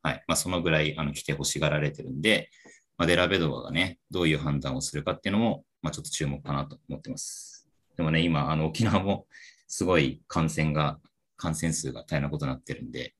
[0.02, 0.24] はい。
[0.26, 2.48] まあ、そのぐらい、あの、来て欲しがられてるんで、
[2.96, 7.68] まあ、デラベドバがね、どういう判断をするかっていうのも、まあ、ちょっと注目かなと思ってます。
[7.96, 9.28] でもね、今、あの、沖縄も
[9.68, 10.98] すごい感染が、
[11.36, 13.14] 感染数が大変なことになってるんで、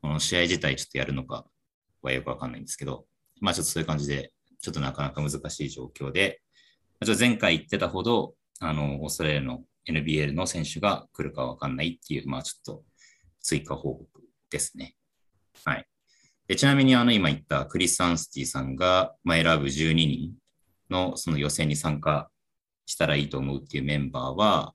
[0.00, 1.44] この試合自体ちょっとやるのか
[2.02, 3.06] はよくわかんないんですけど、
[3.40, 6.40] まあちょっとそういう感じで、ちょっとなかなか難しい状況で、
[7.04, 12.84] ちょっと前回言ってたほど、あの、オーストラリアの NBL の選手が来るかわかんないっていう、まあちょっと
[13.40, 14.08] 追加報告
[14.50, 14.94] ですね。
[15.64, 15.88] はい。
[16.46, 20.34] でちなみにあの今言ったクリス・アンスティさんが、まあ、選ぶ12人
[20.94, 22.30] のその予選に参加
[22.86, 24.74] したらいいと思うっていうメンバーは、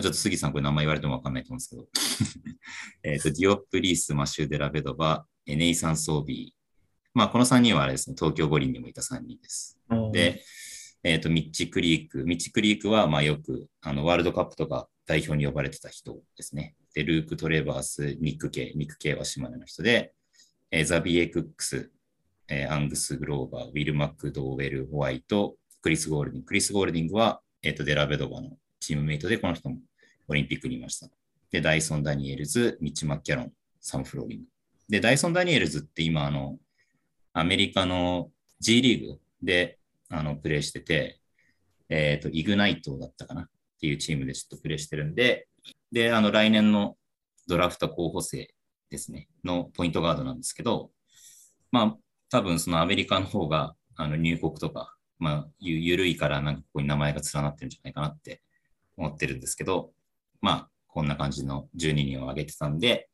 [0.00, 2.58] ちょっと杉さんこれ名前言われてもわかんないと思うんですけど、
[3.04, 6.64] えっと、ディオプリース、マシュー・デラベドバ、えネイサン・ソービー。
[7.12, 9.78] まあこの3人はあれですね、東京五輪にもいた3人です。
[10.12, 10.42] で、
[11.04, 12.24] えっ、と、ミッチ・クリーク。
[12.24, 16.74] ミッチ・クリークは、まあよく、あの、ワールドカップとか代表に呼ばれてた人ですね。
[16.94, 18.76] で、ルーク・トレバース、ニック・ケイ。
[18.76, 20.14] ニック・ケイは島根の人で、
[20.70, 21.92] えーザビエ・クックス、
[22.48, 26.46] えーアングス・グローバー、ウィル・マック・ドーウェル・ホワイト、クリス・ゴールディング。
[26.46, 29.78] クリス・ゴールディングは、えっ、と、デラベドバのチームメイトで、この人も
[30.28, 31.08] オリンピックにいました。
[31.50, 34.46] で、ダイソン・ダニエルズ、ミッチ・マッキャロン、サム・フローリング。
[34.88, 36.58] で、ダイソン・ダニエルズって今、あの、
[37.32, 38.30] アメリカの
[38.60, 39.78] G リーグで
[40.08, 41.20] あのプレーしてて、
[41.88, 43.48] えっ、と、イグナイトだったかなっ
[43.80, 45.48] ていうチームでちょっとプレーしてるんで、
[45.92, 46.96] で、あの、来年の
[47.46, 48.54] ドラフト候補生
[48.90, 50.90] ですね、のポイントガードなんですけど、
[51.70, 51.96] まあ、
[52.30, 58.42] 多分そのアメリカの方があの入国とか、まあ、ゆゆるいからなんかここに名前が連なってるんじゃないかなって
[58.96, 59.92] 思ってるんですけど、
[60.40, 63.08] まあ、こんな感じの12人を挙げてたんで、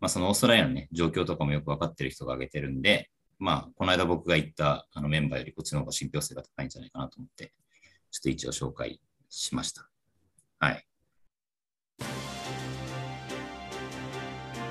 [0.00, 7.52] まあ、そのオーストラリアのね、状況とかもよくわかってる人が挙げてるんで、まあ、この間僕が言ったあのメンバーよりこっちの方が信憑性が高いんじゃないかなと思って、
[8.10, 9.88] ちょっと一応紹介しました。
[10.58, 10.86] はい。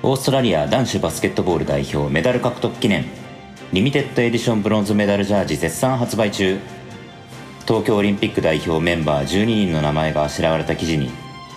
[0.02, 3.25] オーストラリア男子バスケットボール代表メダル獲得記念
[3.72, 6.58] リミテッドエディションブロンズメダルジャージ絶賛発売中
[7.66, 11.10] 東京オリンピック代表メンバー12人の名前があしらわれた生地に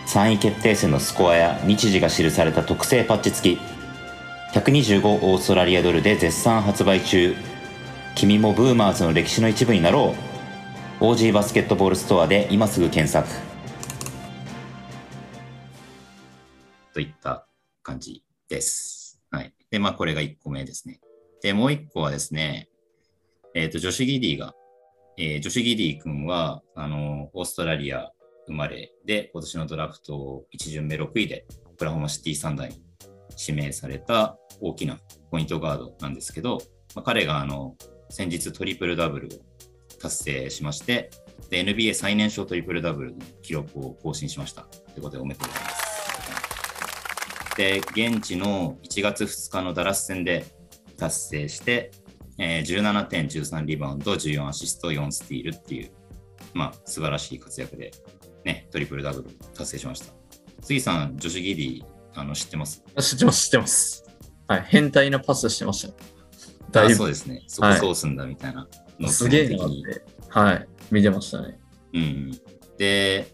[0.08, 3.60] 3位決定戦のスコアや日時が記された特製パッチ付き
[4.54, 7.36] 125オーストラリアドルで絶賛発売中
[8.16, 10.16] 君もブーマーズの歴史の一部になろ
[11.00, 13.30] う OG バスケットボールストアで今すぐ検索
[16.92, 17.48] といった
[17.84, 19.22] 感じです。
[19.32, 19.54] はい。
[19.70, 21.00] で、まあ、これが1個目ですね。
[21.42, 22.70] で、もう1個はですね、
[23.56, 24.54] えっ、と、女子ギディが、
[25.18, 28.12] えー、女子ギディ君は、あの、オーストラリア
[28.48, 32.82] 生まれで、今年のドラフト1巡目6位で、オクラホマシティサンダーに
[33.40, 34.98] 指名された大きな
[35.32, 36.60] ポイントガードなんですけど、
[36.96, 37.76] まあ、彼があの
[38.10, 39.30] 先日トリプルダブルを
[40.00, 41.10] 達成しまして、
[41.50, 44.64] で NBA 最年少トリプルダブルの記録を更新しました。
[44.64, 45.90] ということでおめでとうございます。
[47.58, 50.46] で、現地の1月2日のダラス戦で
[51.00, 51.92] 達成して、
[52.38, 55.92] えー17点、13リバウンド、14アシスト、4スティールっていう、
[56.54, 57.92] まあ、素晴らしい活躍で、
[58.46, 60.14] ね、トリプルダブル達成しました。
[60.62, 61.84] 杉さん、女子ギディ
[62.16, 62.84] あの知ってます？
[63.02, 64.04] 知ってます、知ってます。
[64.48, 64.66] はい。
[64.68, 65.94] 変態なパスしてました。
[66.72, 67.44] だいそうですね。
[67.48, 68.68] そこはいそうすんだみたいな
[69.00, 70.04] のをすげえなって。
[70.30, 70.68] はい。
[70.92, 71.60] 見てましたね。
[71.94, 72.32] うんうん、
[72.78, 73.28] で、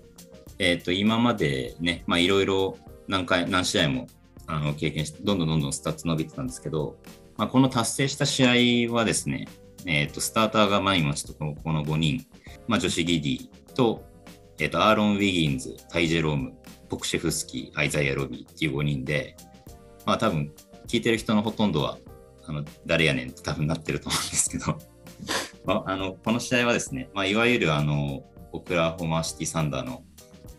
[0.60, 4.08] えっ、と、今までね、まあ、いろいろ何回、何試合も
[4.48, 6.98] あの経験して、どんどんどんどんスタッツ伸びてたんですけど、
[7.38, 9.48] まあ、この達成した試合はですね、
[9.86, 12.26] えっ、と、スターターがマイマチとこの5人、
[12.68, 14.04] まあ、ジョシュ・ギディと、
[14.60, 16.54] えっ、と、アーロン・ウィギンズ、タイ・ジェローム、
[16.90, 19.36] ポクシェフスキー、アイザイア・ロビーっていう5人で、
[20.06, 20.52] まあ、多分、
[20.88, 21.98] 聞いてる人のほとんどは、
[22.48, 24.78] あの誰やねんって多分なってると思うんですけど、
[25.66, 30.04] まあ、あのこの試合はですね、まあ、いわゆるあのオクラホマシティサンダーの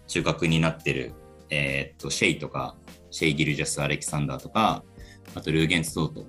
[0.09, 1.13] 中核になってる、
[1.49, 2.77] えーっとシェイとか、
[3.11, 4.85] シェイ・ギルジャス・アレキサンダーとか、
[5.35, 6.27] あとルーゲンツ・ドート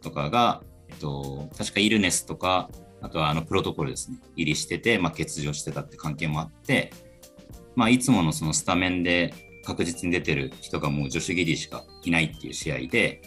[0.00, 2.70] とかが、えっと、確か illness とか、
[3.02, 6.92] あとはあのプロトコルですね、入りしてて、まあ、欠場してたって関係もあって、
[7.76, 9.32] まあ、いつものそのスタメンで
[9.64, 13.22] 確実に出てる人がもう女子ギリしかいないっていう試合で、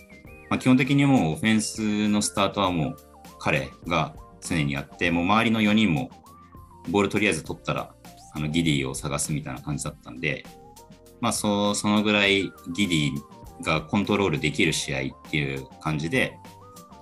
[0.49, 2.95] まあ、基本的にもうオフェンスのスタートはもう
[3.39, 6.11] 彼が常にやって、もう周りの4人も
[6.89, 7.95] ボールとりあえず取ったら
[8.35, 10.45] あのギディを探すみたいな感じだったんで、
[11.21, 16.37] まあそそのぐらいギディがコントロールできる試合っていう感じで、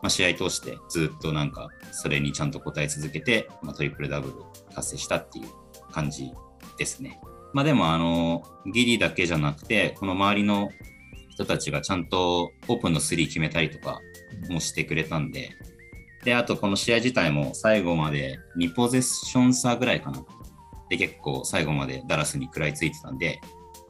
[0.02, 4.34] まあ、試合通してずっとなんかそれにちゃんと応え続けて、まあ、トリプルダブル
[4.74, 5.48] 達成したっていう
[5.92, 6.32] 感じ
[6.78, 7.20] ですね。
[7.54, 10.70] まあでもあのギディだけじゃなくて、この周りの
[11.30, 14.02] 人たちがちゃんとオープンのスリー決めたりとか
[14.50, 15.52] もしてくれたんで、
[16.24, 20.24] で、あとこの試合自体も最後まで2ポゼッション差ぐらいかな。
[20.90, 23.42] で、結構最後までダラスに食らいついてたんで、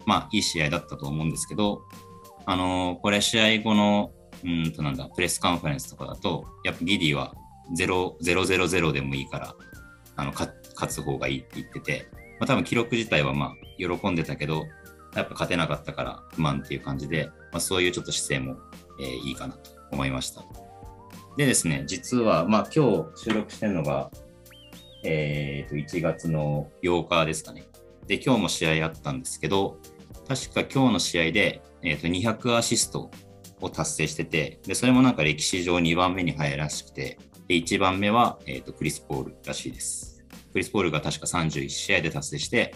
[0.06, 1.84] まあいい試合だったと思うんですけど、
[2.46, 4.12] あのーこれ試合後の、
[4.44, 7.34] うんとなんだ、プレスカンファレンスとかだと、やっぱギディは
[7.78, 9.56] 000でもいいから、
[10.16, 12.08] あの、勝勝つ方がいいって言ってて、
[12.40, 14.66] まあ多分記録自体はまあ喜んでたけど、
[15.16, 18.58] やっぱ勝てなかったから不満っていう感じで、まあ、そういうちょっと姿勢も、
[19.00, 20.44] えーいいかなと思いました。
[21.38, 24.12] でですね、実は、まあ今日収録してるのが、
[25.04, 27.66] えー、と1月の8日ですかね。
[28.08, 29.78] で、今日も試合あったんですけど、
[30.28, 33.12] 確か今日の試合で、えー、と200アシスト
[33.62, 40.24] を達成してて、で、それもなんか歴史上2番目に早いらしくて、で、1番目は、えー、とクリス・ポールらしいです。
[40.52, 42.74] クリス・ポールが確か31試合で達成して、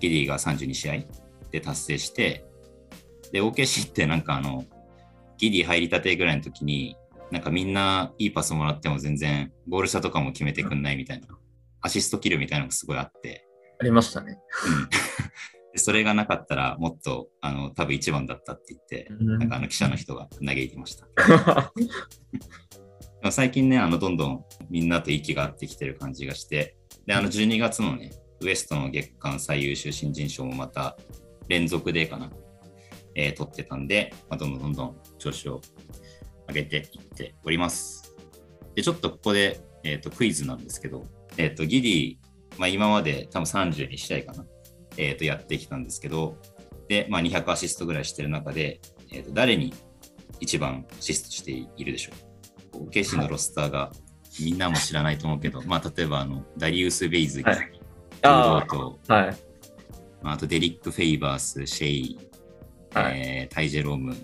[0.00, 1.04] ギディが32試合
[1.50, 2.44] で達成して、
[3.32, 4.64] で、OKC ってなんかあの、
[5.38, 6.96] ギディ入りたてぐらいの時に、
[7.30, 11.28] なんかみんないいパスもらっても全然ゴール下とかも決めてくんないみたいな、
[11.80, 13.46] アシストキルみたいなのがすごいあって、
[13.80, 14.38] ありましたね。
[15.76, 21.06] それがなかったらもっとあの多分一番だったって言って、なんかあの記者の人が嘆いてました。
[23.30, 30.96] 最近ね、あのどんどんみんなと息が合ってきてる感じがして、で、あの12月のね、ウエストの月間最優秀新人賞もまた
[31.48, 32.30] 連続でかな、
[33.14, 35.60] えー取ってたんで、まあ、どんどんどんどん調子を
[36.48, 38.16] 上げていっております。
[38.74, 41.06] で、ちょっとここで、えー、とクイズなんですけど、
[41.36, 42.16] えっ、と、ギディ、
[42.58, 44.44] まあ、今まで多分32試合かな、
[45.00, 46.36] えー、とやってきたんですけど、
[46.88, 49.72] で、まあ、200アシストぐらいしてる中で、えー、と誰に
[50.40, 52.12] 一番アシストしているでしょ
[52.78, 53.90] う ?OKC のロスターが
[54.38, 57.72] みんなも知らないと思うけど、まあ、例えばあのダリウス・ベイズ、はい
[58.22, 59.36] あドと、あ、はい。
[60.22, 62.18] まあ、あとデリック・フェイバース、シェイ、
[62.92, 64.14] はいえータイ・ジェローム、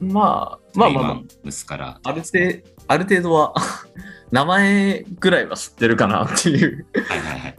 [0.00, 3.54] まあ、まあまあまレイマン、ムスカラ、あ、ある程度、ある程度は、
[4.32, 6.86] 名前ぐらいは知ってるかなっていう。
[7.08, 7.56] はいはいはい。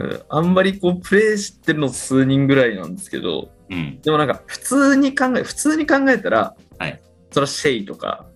[0.00, 7.00] うんあんまりこう、プレイ知ってるの数人ぐらいなんですけど、うん、でもなんか、普通に考え、普通に考えたら、はい。
[7.30, 8.26] それはシェイとか、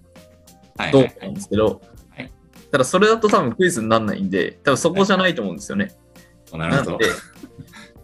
[0.93, 1.85] どうはいはいなんですけど、はい
[2.71, 5.93] ただそれだと多分クイズにならないんで、多分そこじゃないと思うんですよね。
[6.51, 7.07] おなるほどなので。、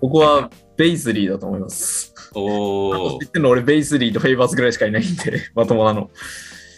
[0.01, 2.15] ここはベイズリーだと思います。
[2.35, 6.09] おお知ってるの俺ベイズリーとフェイバーズぐらいしかいないんで、まともなの。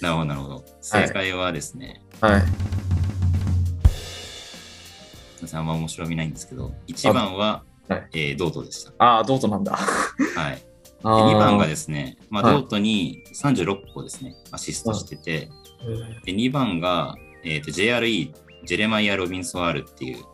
[0.00, 0.64] なるほど、なるほど。
[0.80, 2.40] 正解はですね、はい。
[2.40, 3.21] すみ
[5.56, 8.92] あんま面白みないんですけど、1番は、はいえードートでした。
[8.98, 9.72] ああ、どうぞなんだ。
[9.74, 10.56] はい。
[10.56, 10.62] で
[11.04, 15.50] あー2番がですね、まあ、はいドートに36個ですね、アシストしてて、
[16.24, 18.32] で2番が、えーと JRE、
[18.64, 20.28] ジェレマイア・ロビンソワールっていう、ま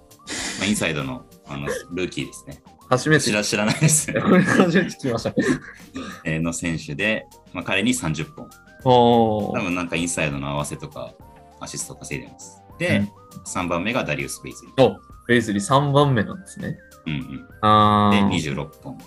[0.63, 2.63] あ、インサイドのあのルーキーですね。
[2.91, 4.21] 初めて知ら知らないですね。
[4.21, 5.35] 初めて聞きました。
[6.25, 8.49] えーの選手で、まあ、彼に30本。
[8.85, 11.13] 多分なんかインサイドの合わせとか
[11.61, 12.63] アシスト稼いでます。
[12.79, 13.09] で、うん
[13.47, 14.97] 3番目がダリウス・ベイズリー。
[15.29, 16.79] おベイズリー3番目なんですね。
[17.07, 17.37] うんうん。
[17.37, 18.99] で、あー26本。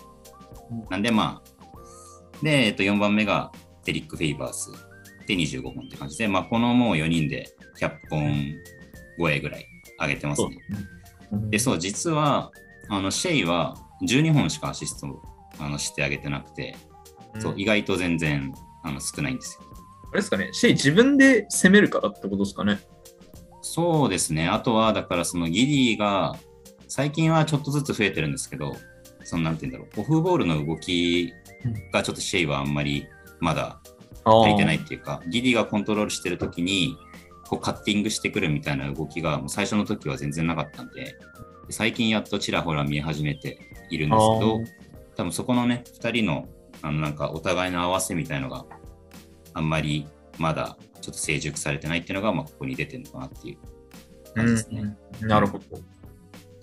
[0.90, 3.52] なんでまあ、で、えっと、4番目が
[3.84, 4.70] デリック・フェイバース
[5.26, 7.46] で25本って感じで、まあ、このもう4人で
[7.80, 8.54] 100本
[9.18, 9.66] 超えぐらい
[10.00, 10.58] 上げてますね。
[11.50, 12.52] で、そう、実は、
[12.88, 15.22] あの、シェイは12本しかアシストを
[15.58, 16.76] あのしてあげてなくて、
[17.38, 19.66] そう、意外と全然あの少ないんですよ。
[20.10, 22.80] あれですかね、シェイ自分で攻めるからってことですかね。
[23.62, 24.48] そうですね。
[24.48, 26.36] あとは、だからそのギディが、
[26.88, 28.76] 最近はちょっとずつ増えてるんですけど、
[29.24, 31.32] そのなんて言うんだろう、オフボールの動き
[31.92, 33.06] がちょっとシェイはあんまり
[33.40, 33.80] まだ
[34.24, 36.96] 足りてないっていうか、ギディがコントロールしてるときに、
[37.48, 41.16] こうカッティングしてくるみたいな動きがもう最初の時は全然なかったんで、
[41.70, 43.58] 最近やっとちらほら見え始めて
[43.90, 44.60] いるんですけど、
[45.16, 46.48] 多分そこのね、2人の
[46.82, 48.64] あのなんかお互いの合わせみたいのが
[49.54, 50.06] あんまり
[50.38, 53.58] まだちょっと成熟されてないっていうのが、まあ、ここに出てるのかなっていう
[54.34, 54.96] 感じですね。
[55.20, 55.64] うんなるほど。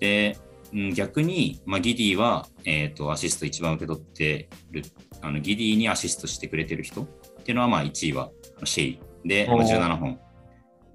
[0.00, 0.36] で、
[0.72, 4.82] うん逆に、まあ、ギディは、えー、とアシスト一番受け取ってる、
[5.20, 7.06] あのギディにアシストしてくれてる人っ
[7.44, 8.30] ていうのは、まあ、1位は
[8.64, 10.18] シェイで、まあ、おー17本。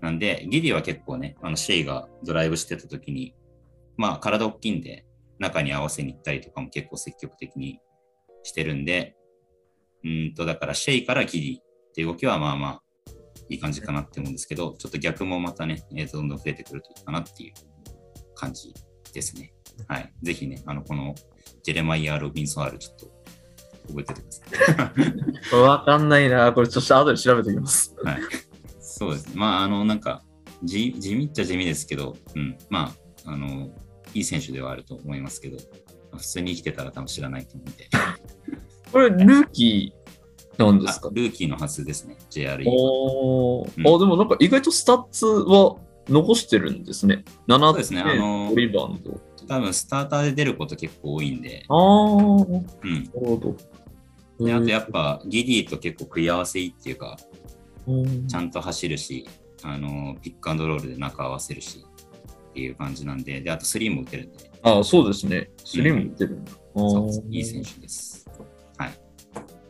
[0.02, 3.34] なんで、ギディは結構ね、あのシェイがドライブしてた時に、
[3.98, 5.06] まあ、体大きいんで、
[5.40, 7.80] 中に合わせに行ったりとかも結構積極的に
[8.44, 9.16] してるんで、
[10.04, 12.82] うんと、だからシェイからギディっていう動きは、まあまあ、
[13.50, 17.54] いい感じかなって思うんですけど、ちょっと逆もまたね、えーとどんどん増えてくるといいかなっていう
[18.36, 18.74] 感じ
[19.14, 19.54] ですね。
[19.88, 20.14] はい。
[20.22, 21.14] ぜひね、あの、この
[21.64, 23.12] ジェレマイア・ロビンソン・アール、ちょっと
[23.88, 24.32] 覚えててくだ
[25.50, 25.62] さい。
[25.62, 26.52] わかんないな。
[26.54, 27.96] これちょっと後で調べておきます。
[28.04, 28.22] はい。
[28.80, 29.34] そうですね。
[29.36, 30.24] まあ、あの、なんか、
[30.64, 32.58] 地地味っちゃ地味ですけど、うん。
[32.70, 32.94] ま
[33.26, 33.70] あ、あの、
[34.14, 35.58] いい選手ではあると思いますけど、
[36.16, 37.90] 普通に生きてたら多分知らないと思うんで。
[38.92, 40.05] これ、ルーキー
[40.58, 41.10] なんですか？
[41.10, 42.64] あルーキーのはずですね、JRE。
[42.68, 45.76] おーうんあ、でもなんか意外とスタッツは
[46.08, 47.24] 残してるんですね。
[47.48, 49.20] 7そうですねあのリバウンド。
[49.48, 53.04] 多分、スターターで出ること結構多いんで、あー、なうん。
[53.04, 53.38] るほ
[54.38, 54.46] ど。
[54.46, 57.18] であとやっぱ、ギディと結構食い合わせいいっていうか、
[57.88, 59.28] うんちゃんと走るし、
[59.64, 61.86] あの、ピックアンドロールで中合わせるし、
[62.50, 65.50] っていう感じなんで、で、あとスリーも打てるんで、あそうですね。
[65.64, 66.52] スリムいってるんだ。
[66.76, 68.15] そうあーいい選手です。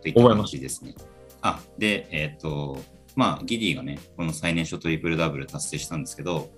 [0.05, 0.13] はい。
[0.13, 0.95] といったですね。
[1.41, 2.81] あ、で、えっ、と、
[3.15, 6.49] まあ、ギディがね、この最年少トリプルダブル達成したんですけど、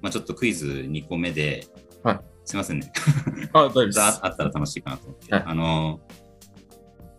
[0.00, 1.66] まあ、ちょっとクイズ2個目で、
[2.02, 2.90] はいすいませんね。
[3.52, 4.00] あ、大丈夫です。
[4.00, 5.34] ああったら楽しいかなと思って。
[5.34, 6.00] はいあの、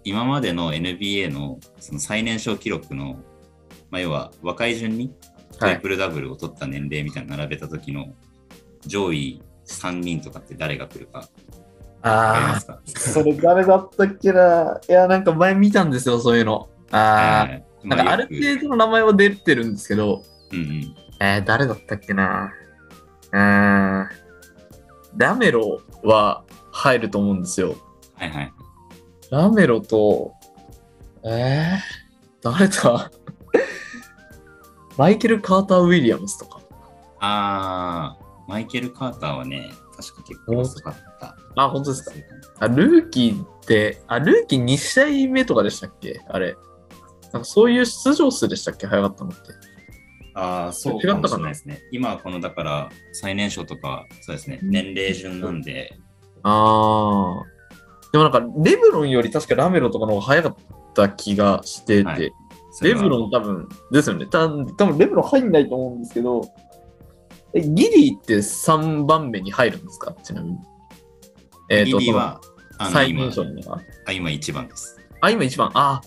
[0.04, 3.19] 今までの NBA のその最年少記録の、
[3.91, 5.13] まあ、要は若い順に
[5.60, 8.15] トリプルダブルを取った年齢みたいなの並べた時の
[8.88, 11.30] 上位3人とかって誰が来るか
[12.02, 16.70] あすかー、それ誰だったっけないや、なんか前見たんですよ、そういうの。
[16.92, 20.96] あー、えーなんかある程度の名前は出てるんですけど、うんうん。
[21.22, 22.52] えー、誰だったっけな
[23.32, 24.10] うーん。
[25.18, 27.76] ラメロは入ると思うんですよ。
[28.16, 28.54] はいはい。
[29.32, 30.34] ラメロと、
[31.24, 33.12] えー、誰だ？
[34.98, 36.60] マイケル・カーター・ウィリアムスとか。
[37.22, 41.09] あー、マイケル・カーターはね、確か結構遅かった。
[41.63, 42.12] あ、本当ですか？
[42.60, 46.22] あ、ルーキーって、あ、ルーキー2試合目とかでしたっけ？
[46.28, 46.56] あれ。
[47.32, 48.88] なんかそういう出場数でしたっけ？
[48.88, 49.39] 早かったのって。
[50.36, 51.82] ああ、そうかもしれないですね。
[51.91, 55.97] 今はこの、だから、最年少とか、そうですね、年齢順なんで、
[56.43, 58.12] あー。
[58.12, 60.55] でもなんか、レブロンより確かラメロとかの方が早かっ
[60.93, 62.32] た気がしてて、はい
[62.82, 64.26] レブロン多分、ですよね。
[64.28, 64.47] た多
[64.86, 66.41] 分レブロン入んないと思うんですけど、
[67.53, 70.16] えギリーって3番目に入るんですか？
[70.24, 70.57] ちなみに。
[71.70, 72.41] えギとディは、
[72.91, 73.82] 最年少には？
[74.05, 74.99] あ今一番です。
[75.22, 75.72] あ、今一番？
[75.74, 76.01] あ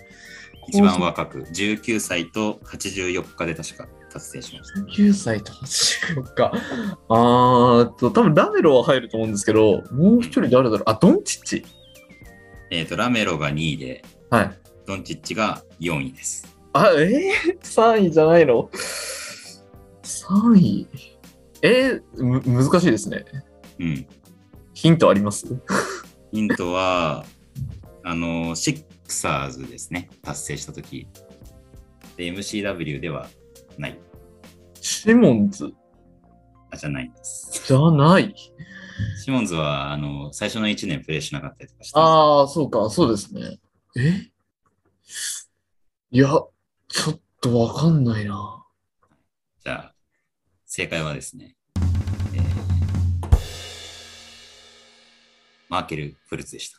[0.68, 4.80] 一番若く、19歳と84日で確か達成しました。
[4.80, 6.50] 9歳と84日。
[7.08, 10.82] あと、多分ラメロは入ると思うんですけど、もう一人誰だろう？
[10.86, 11.64] あ、ドンチッチ。
[12.70, 14.58] えっ、と、ラメロが2位で、はい。
[14.86, 16.56] ドンチッチが4位です。
[16.72, 18.70] あ、えー、3位じゃないの
[20.02, 20.86] ?3 位？
[21.62, 23.24] えー、む難しいですね。
[23.78, 24.06] うん。
[24.83, 25.47] ヒントあります？
[26.33, 27.24] ヒントは、
[28.03, 30.11] あの、シックサーズですね。
[30.22, 31.07] 達成したとき。
[32.16, 33.28] で、MCW では
[33.78, 34.01] ない。
[34.80, 35.72] シモンズ？
[36.72, 37.62] あ、じゃないんです。
[37.64, 38.35] じゃない？
[39.24, 43.61] シモンズは、あの、最初の1年プレイしなかったりとかして、ああ、そうか、そうですね。
[43.97, 44.33] え？
[46.11, 46.26] いや、
[46.89, 48.66] ちょっとわかんないな。
[49.64, 49.95] じゃあ、
[50.66, 51.55] 正解はですね、
[55.72, 56.78] マーケル・フルツでした。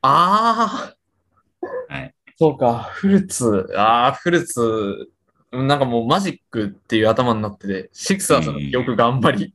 [0.00, 0.96] あ
[1.88, 2.12] あ、はい。
[2.36, 5.08] そうか、フルツ、ああ、フルツ、
[5.52, 9.52] なんかもうマジックっていう頭になってて、シクサーズの記憶があんまり、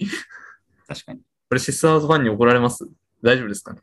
[0.87, 1.19] 確かに。
[1.19, 1.25] こ
[1.55, 2.87] れシクサーズファンに怒られます？
[3.21, 3.81] 大丈夫ですかね？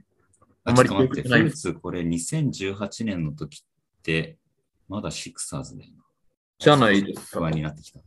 [0.64, 4.38] あんまり記憶ないフルツ、これ2018年の時って、
[4.88, 6.04] まだシクサーズだよな。
[6.58, 7.40] じゃないですか。
[7.40, 7.98] 不安になってきた。
[7.98, 8.02] い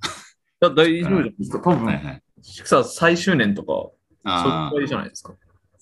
[0.61, 1.59] や、大丈夫ですか。
[1.59, 2.23] 多分、はいはい。
[2.41, 3.93] シクサーズ最終年とか、そ
[4.23, 5.35] あれくらいじゃないですか。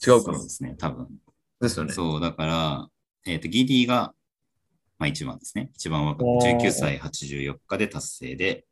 [0.06, 1.08] 違うかなそうですね、多分。
[1.62, 1.94] ですよね。
[1.94, 2.88] そう、だから、
[3.26, 4.14] えっ、と、ギディが、
[4.98, 5.72] まあ一番ですね。
[5.76, 8.66] 一番若くおー19歳84日で達成で、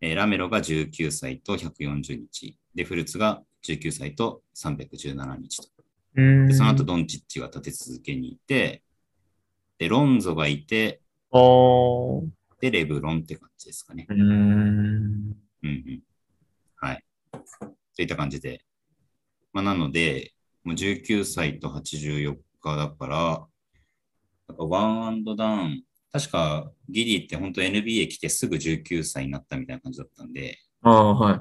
[0.00, 2.56] えーラメロが19歳と140日。
[2.74, 5.68] で、フルツが19歳と317日と。
[6.48, 8.82] で、その後、ドンチッチが立て続けにいて、
[9.78, 11.00] で、ロンゾがいて、
[12.60, 14.06] で、レブロンって感じですかね。
[14.08, 14.20] うーん。
[14.20, 16.02] うんうん。
[16.76, 17.04] はい。
[17.96, 18.64] といった感じで。
[19.52, 20.32] まあ、なので、
[20.68, 23.16] もう19歳と84日だから、
[24.48, 31.40] なんかワンアンドダウン、確かギリって本当 NBA 来てすぐ19歳になったみたいな感じだったんで、ああ、はい。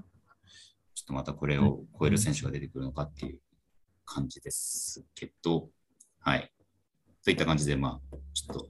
[0.96, 3.40] ちょっとまたこれを超える選手が出てくるのかっていう
[4.06, 5.68] 感じですけど、
[6.22, 6.50] はい。
[7.26, 8.70] といった感じで、まあ、ちょっと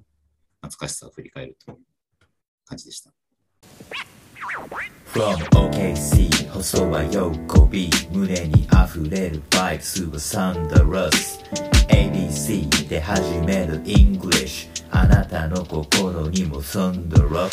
[0.61, 1.77] 懐かしさを振り返るという
[2.65, 3.13] 感じでした。
[5.07, 7.19] From OKC 細は喜
[7.69, 11.39] び胸に溢れるバイブスはサンダラス。
[11.89, 17.49] ABC で始める English あなたの心にもサンダラ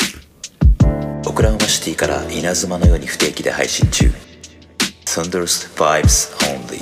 [1.27, 4.09] オクラホマシティから稲妻のように不定期で配信中。
[5.05, 6.79] Thunderous Vibes Only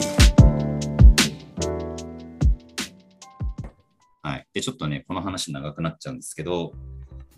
[4.21, 4.47] はい。
[4.53, 6.73] で、ちょっとね、この話長くなっちゃうんですけど、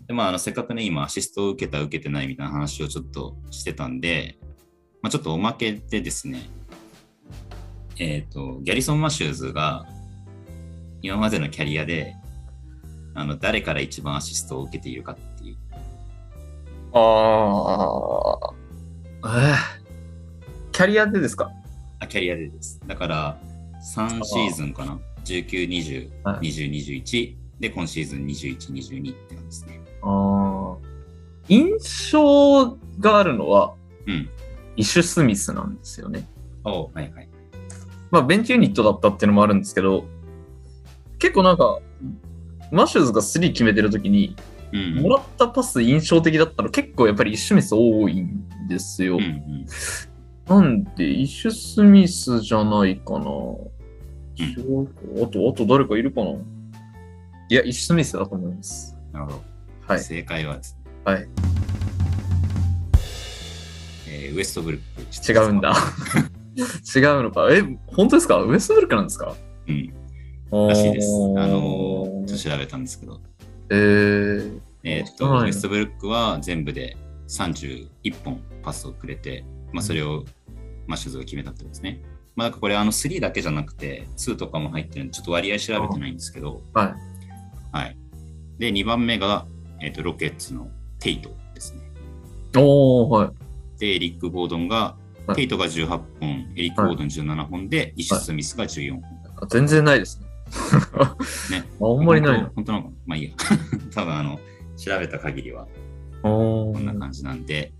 [0.06, 4.38] で、まあ、あの、せっかくね、今、アシストを受けた、受けてないみたいな話をちょっとしてたんで、
[5.02, 6.42] まあ、ちょっとおまけでですね、
[7.98, 9.86] えっ、と、ギャリソン・マシューズが、
[11.02, 12.14] 今までのキャリアで、
[13.14, 15.56] あの、誰から一番アシストを受けているかっていう。
[16.92, 18.54] ああ。
[19.24, 19.76] えー
[20.72, 21.50] キャリアでですか？
[22.00, 22.78] あ、キャリアでです。
[22.86, 23.40] だから、
[23.96, 27.34] 3シーズンかな ?19、20、はい20、21。
[27.58, 29.80] で、今シーズン21、22って感じですね。
[30.02, 30.76] ああ。
[31.48, 33.74] 印象があるのは、
[34.06, 34.28] うん。
[34.76, 36.28] イシュ・スミスなんですよね。
[36.64, 37.28] おはいはい。
[38.10, 40.04] まあ、ベンチユニットだったっていうのもあるんですけど、
[41.18, 41.78] 結構なんか、
[42.70, 44.36] マシューズが3決めてるときに、
[44.72, 45.02] うん。
[45.02, 49.16] もらったパス印象的だったの結構やっぱりイシュ・スミス多いんですよ。
[49.16, 49.66] うんうん
[50.48, 53.18] なんで、イシュ・スミスじゃないかな。
[53.18, 53.22] あ
[55.26, 58.96] と、あと誰かいるかないや、イシュ・スミスだと思います。
[59.12, 59.55] なるほど。
[59.86, 60.00] はい。
[60.00, 61.28] 正解はですね、はい。
[64.08, 64.80] えーウエストブルッ
[65.24, 65.32] ク。
[65.32, 65.72] 違うんだ。
[66.94, 67.48] 違うのか。
[67.52, 68.42] え、本当ですか？
[68.42, 69.34] ウエストブルックなんですか？
[69.68, 70.68] うん。
[70.68, 71.08] らしいです。
[71.36, 73.20] あのおー、ちょっと調べたんですけど、
[73.70, 76.96] えー、えーっと、はいウエストブルックは全部で
[77.28, 77.88] 31
[78.24, 80.24] 本パスをくれて、まあ、それを
[80.86, 82.00] マッシュズが決めたってことですね。
[82.36, 86.94] まあ、なんかこれ、あの、3だけじゃなくて、2とかも入ってるんで、ちょっと割合調べてないんですけど、は
[87.72, 87.76] い。
[87.76, 87.96] はい。
[88.58, 89.46] で、2番目が、
[89.80, 90.68] えーっと、ロケッツの
[90.98, 91.80] テイトですね。
[92.56, 93.78] おー、はい。
[93.78, 99.02] で、エリック・ゴードンが、はいテイトが18本、エリック・ゴードン17本で、イシュ・スミスが14本。
[99.42, 100.26] あ全然ないですね。
[101.50, 101.64] ね。
[101.82, 102.52] あんまりないな。
[102.54, 103.30] 本当なのかなまあいいや。
[103.92, 104.38] 多分あの、
[104.76, 105.66] 調べた限りは
[106.22, 107.72] おこんな感じなんで、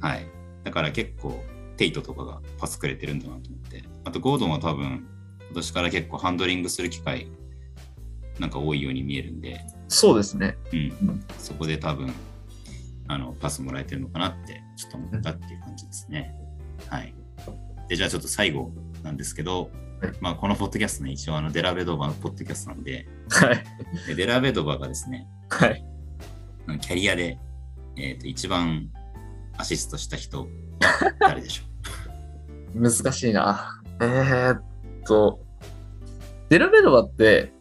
[0.00, 0.26] はい。
[0.64, 1.42] だから結構、
[1.76, 3.84] テイトとかがパスくれてるんだなと思って。
[4.04, 5.06] あと、ゴードンは多分、
[5.46, 7.28] 今年から結構ハンドリングする機会、
[8.38, 10.56] なんか多いように見えるんで、そうですね。
[10.72, 10.78] うん。
[11.08, 12.12] うんそこで多分、
[13.08, 16.34] あの、パスもらえてるのかなって、ちょっと思ったっていう感じですね。
[16.88, 17.14] はい。
[17.88, 18.70] で、じゃあちょっと最後
[19.02, 19.70] なんですけど、
[20.00, 23.64] はいまあ、このポッドキャストね、一応あの、デラベドバのポッドキャストなんで、はい。
[24.06, 25.84] でデラベドバがですね、はい。
[26.80, 27.38] キャリアで、
[27.96, 28.90] えーと一番
[29.56, 30.46] アシストした人は
[31.18, 31.64] 誰でしょ
[32.74, 33.80] 難しいな。
[34.00, 34.62] えー、っ
[35.06, 35.40] と、
[36.48, 37.52] デラベドバって、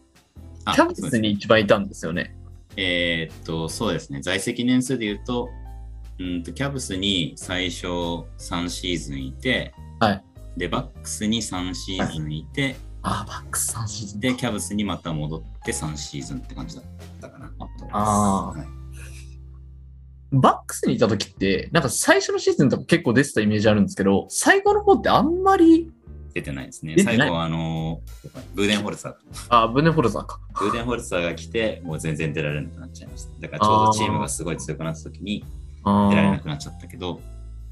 [0.74, 2.36] キャベツに一番いたんですよね。
[2.76, 5.50] えーっと、そうですね、在籍年数で言うと、
[6.20, 10.24] うんとキャブスに最初3シーズンいて、はい
[10.58, 14.20] で、バックスに3シーズンいて、あー、バックス3シーズン。
[14.20, 16.86] で、キャブスにまた戻って3シーズンって感じだっ
[17.22, 17.52] たかな。
[17.92, 18.68] あーはい
[20.32, 25.90] バックスにいた時って、なんか最初のシーズンとか結構出てたイメージあるんですけど、最後の方ってあんまり、
[26.38, 26.96] 出てないですね。
[27.00, 28.02] 最後はあの、
[28.54, 29.16] ブーデンホルツァー。
[29.50, 30.40] あ、ブネフォルザーか。
[30.60, 33.42] ブーデンホルツァーが来て、もう全然出られなくなっちゃいました。
[33.42, 35.44] だからちょうどチームがすごい強くなった時に
[35.84, 37.22] あ出られなーくなっちゃったけど、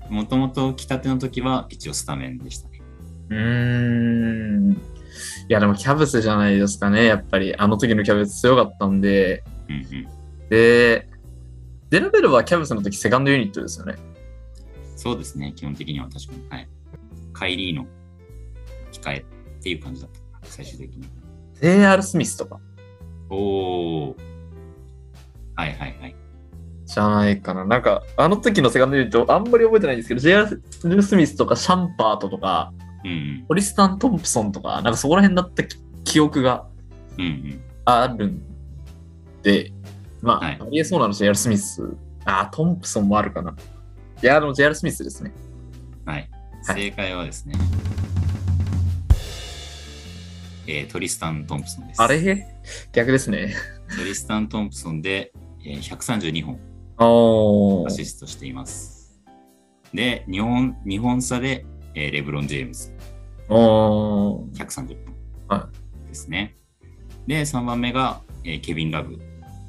[0.09, 2.82] もともと来たての時は一応スタメンでしたね。
[3.30, 4.72] うーん。
[4.74, 4.78] い
[5.47, 7.05] や、でもキャブスじゃないですかね。
[7.05, 9.43] やっぱり、あの時のキャブス強かったんで。
[9.70, 10.07] うんうん。
[10.49, 11.07] で、
[11.91, 13.95] デラベルはキャブスの時セカンドユニットですよね。
[14.95, 16.49] そうですね、基本的には確かに。
[16.49, 16.70] はい。
[17.34, 17.76] カイリー
[19.00, 21.08] の控えっていう感じだった最終的に。
[21.62, 22.60] JR スミスとか
[23.30, 24.16] おー。
[25.56, 26.16] はいはいはい。
[26.86, 27.66] じゃないかな。
[27.66, 30.62] なんか、あの時のセカンドユニットあんまり覚えてないんですけど、JR
[31.02, 32.74] スミスとかシャンパートとか、
[33.04, 36.68] うんリスタン・トンプソンとか、なんかそこら辺だったき記憶が
[37.18, 37.62] うんうん。
[37.86, 38.41] あるん
[39.41, 39.72] で、
[40.22, 41.88] まあ、はいありえそうなの JR スミス。
[42.26, 43.56] あ、トンプソンもあるかな。
[44.22, 45.34] いや、でも JR スミスですね。
[46.06, 46.18] はい。
[46.18, 46.30] はい
[46.66, 47.54] 正解はですね、
[50.68, 52.01] えートリスタン・トンプソンです。
[52.01, 52.47] あれ？
[52.91, 53.53] 逆ですね。
[53.97, 55.32] トリスタン・トンプソンで、
[55.66, 56.59] えー132本。
[57.88, 59.22] アシストしています。
[59.93, 62.93] で、日本、日本差で、えーレブロン・ジェームズ
[63.49, 64.51] おー。
[64.55, 64.97] 130
[65.47, 65.72] は本
[66.07, 66.55] ですね。
[67.28, 69.20] で、3番目が、えーケビン・ラブ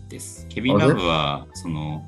[0.09, 0.47] です。
[0.49, 2.05] ケビン・ラブは、その、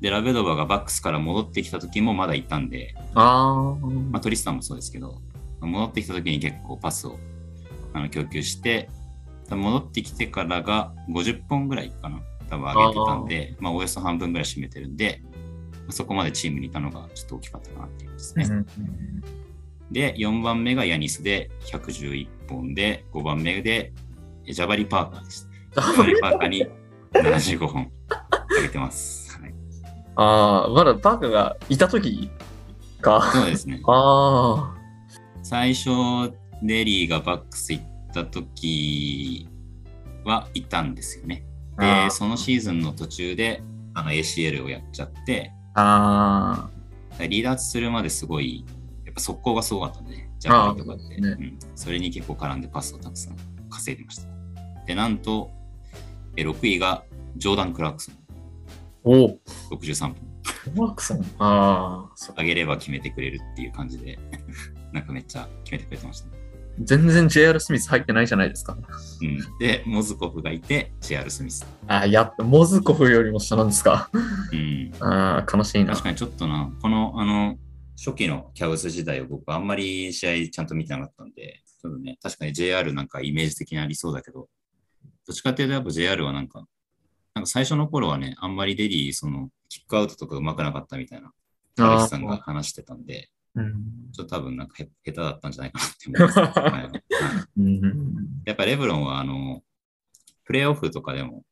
[0.00, 4.10] で、ラベドバがバックスから戻ってきた時もまだいたんで、あー。
[4.10, 5.20] まあ、トリスタンもそうですけど、
[5.60, 7.18] 戻ってきた時に結構パスを
[7.92, 8.88] あの供給して、
[9.50, 18.44] 戻ってきてからが50本ぐらいかな、多分上げてたんで、まあ、およそ半分ぐらい占めてるんで、まあそこまでチームにいたのがちょっと大きかったかなっていうですね。
[18.48, 18.66] うん
[19.90, 23.92] で、4番目がヤニスで111本で、5番目で
[24.46, 25.48] えジャバリ・パーカーです。
[25.74, 26.66] ジャバリ・パーカーに
[27.12, 27.90] 75本
[28.56, 29.38] 上げてます。
[29.40, 29.54] はい、
[30.16, 32.30] あー、まだパーカーがいた時
[33.00, 33.30] か。
[33.32, 33.80] そうですね。
[33.86, 34.74] あ
[35.42, 35.90] 最初、
[36.62, 39.48] デリーがバックス行った時
[40.24, 41.44] はいたんですよね。
[41.78, 43.62] で、そのシーズンの途中で
[43.94, 46.68] あの ACL をやっちゃって、あ
[47.18, 48.64] 離脱するまですごい、
[49.04, 51.58] やっぱ速攻がすごかったんでね、ジャパリとかって、あーそうん。
[51.74, 53.36] それに結構絡んでパスをたくさん
[53.68, 54.28] 稼いでました。
[54.86, 55.50] で、なんと、
[56.36, 57.04] え6位が
[57.36, 58.18] ジョーダン・クラークソン、ー。
[59.04, 59.38] おー。
[59.70, 60.14] 63本。
[60.44, 61.24] クラークソン。
[61.38, 64.18] ああ、上げれば決めてくれるっていう感じで、
[64.92, 66.39] なんかめっちゃ決めてくれてましたね。
[66.78, 68.76] 全然 JR スミス入ってないじゃないですか。
[69.20, 71.66] うん、で、モズコフがいて、ジェアル・スミス。
[71.86, 74.10] あーやっぱ、モズコフよりも下なんですか。
[74.52, 76.04] うん、ああ、悲しいな確。
[76.04, 77.58] かにちょっとな、この、あの、
[78.02, 84.48] 初期のキャブス時代を僕あんまり試合ちゃんと見てなかったんで、ちょっとね、確かに JR なんかイメージ的にありそうだけど、
[85.26, 86.66] どっちかっていうとやっぱ JR はなんか、
[87.34, 91.30] なんか最初の頃はね、あんまりデリー、その、キックアウトとか上手くなかったみたいな、
[91.78, 96.38] あー高橋さんが話してたんで、うんちょっと多分なんかへ下手だったんじゃないかなって思います。
[96.38, 97.02] はいはい
[97.58, 99.62] うんやっぱレブロンはあの、
[100.44, 101.44] プレーオフとかでも、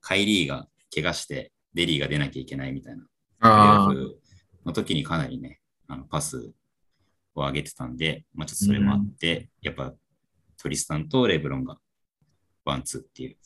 [0.00, 4.20] カイリーが怪我して、デリーが出なきゃいけないみたいな、プレーあオフ
[4.64, 6.52] の時にかなりね、あのパス
[7.34, 9.92] を上げてたんで、まあちょっとそれもあって、やっぱ
[10.56, 11.78] トリスタンとレブロンが
[12.64, 13.36] ワンツーっていう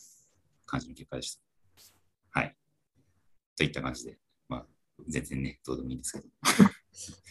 [0.64, 2.40] 感じの結果でした。
[2.40, 2.56] はい。
[3.56, 4.18] といった感じで、
[4.48, 4.66] まあ
[5.08, 6.24] 全然ね、どうでもいいんですけど。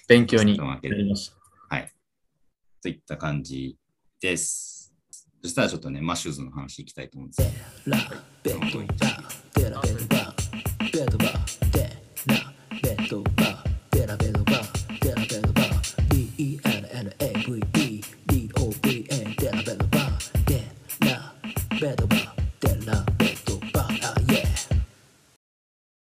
[0.07, 0.59] 勉強に
[0.95, 1.75] りました。
[1.75, 1.91] はい。
[2.81, 3.77] といった感じ
[4.21, 4.93] です。
[5.41, 7.43] そしたらちょっとね、マッシューズの話いきたいと思うんです
[8.43, 8.49] け
[10.09, 10.24] ど。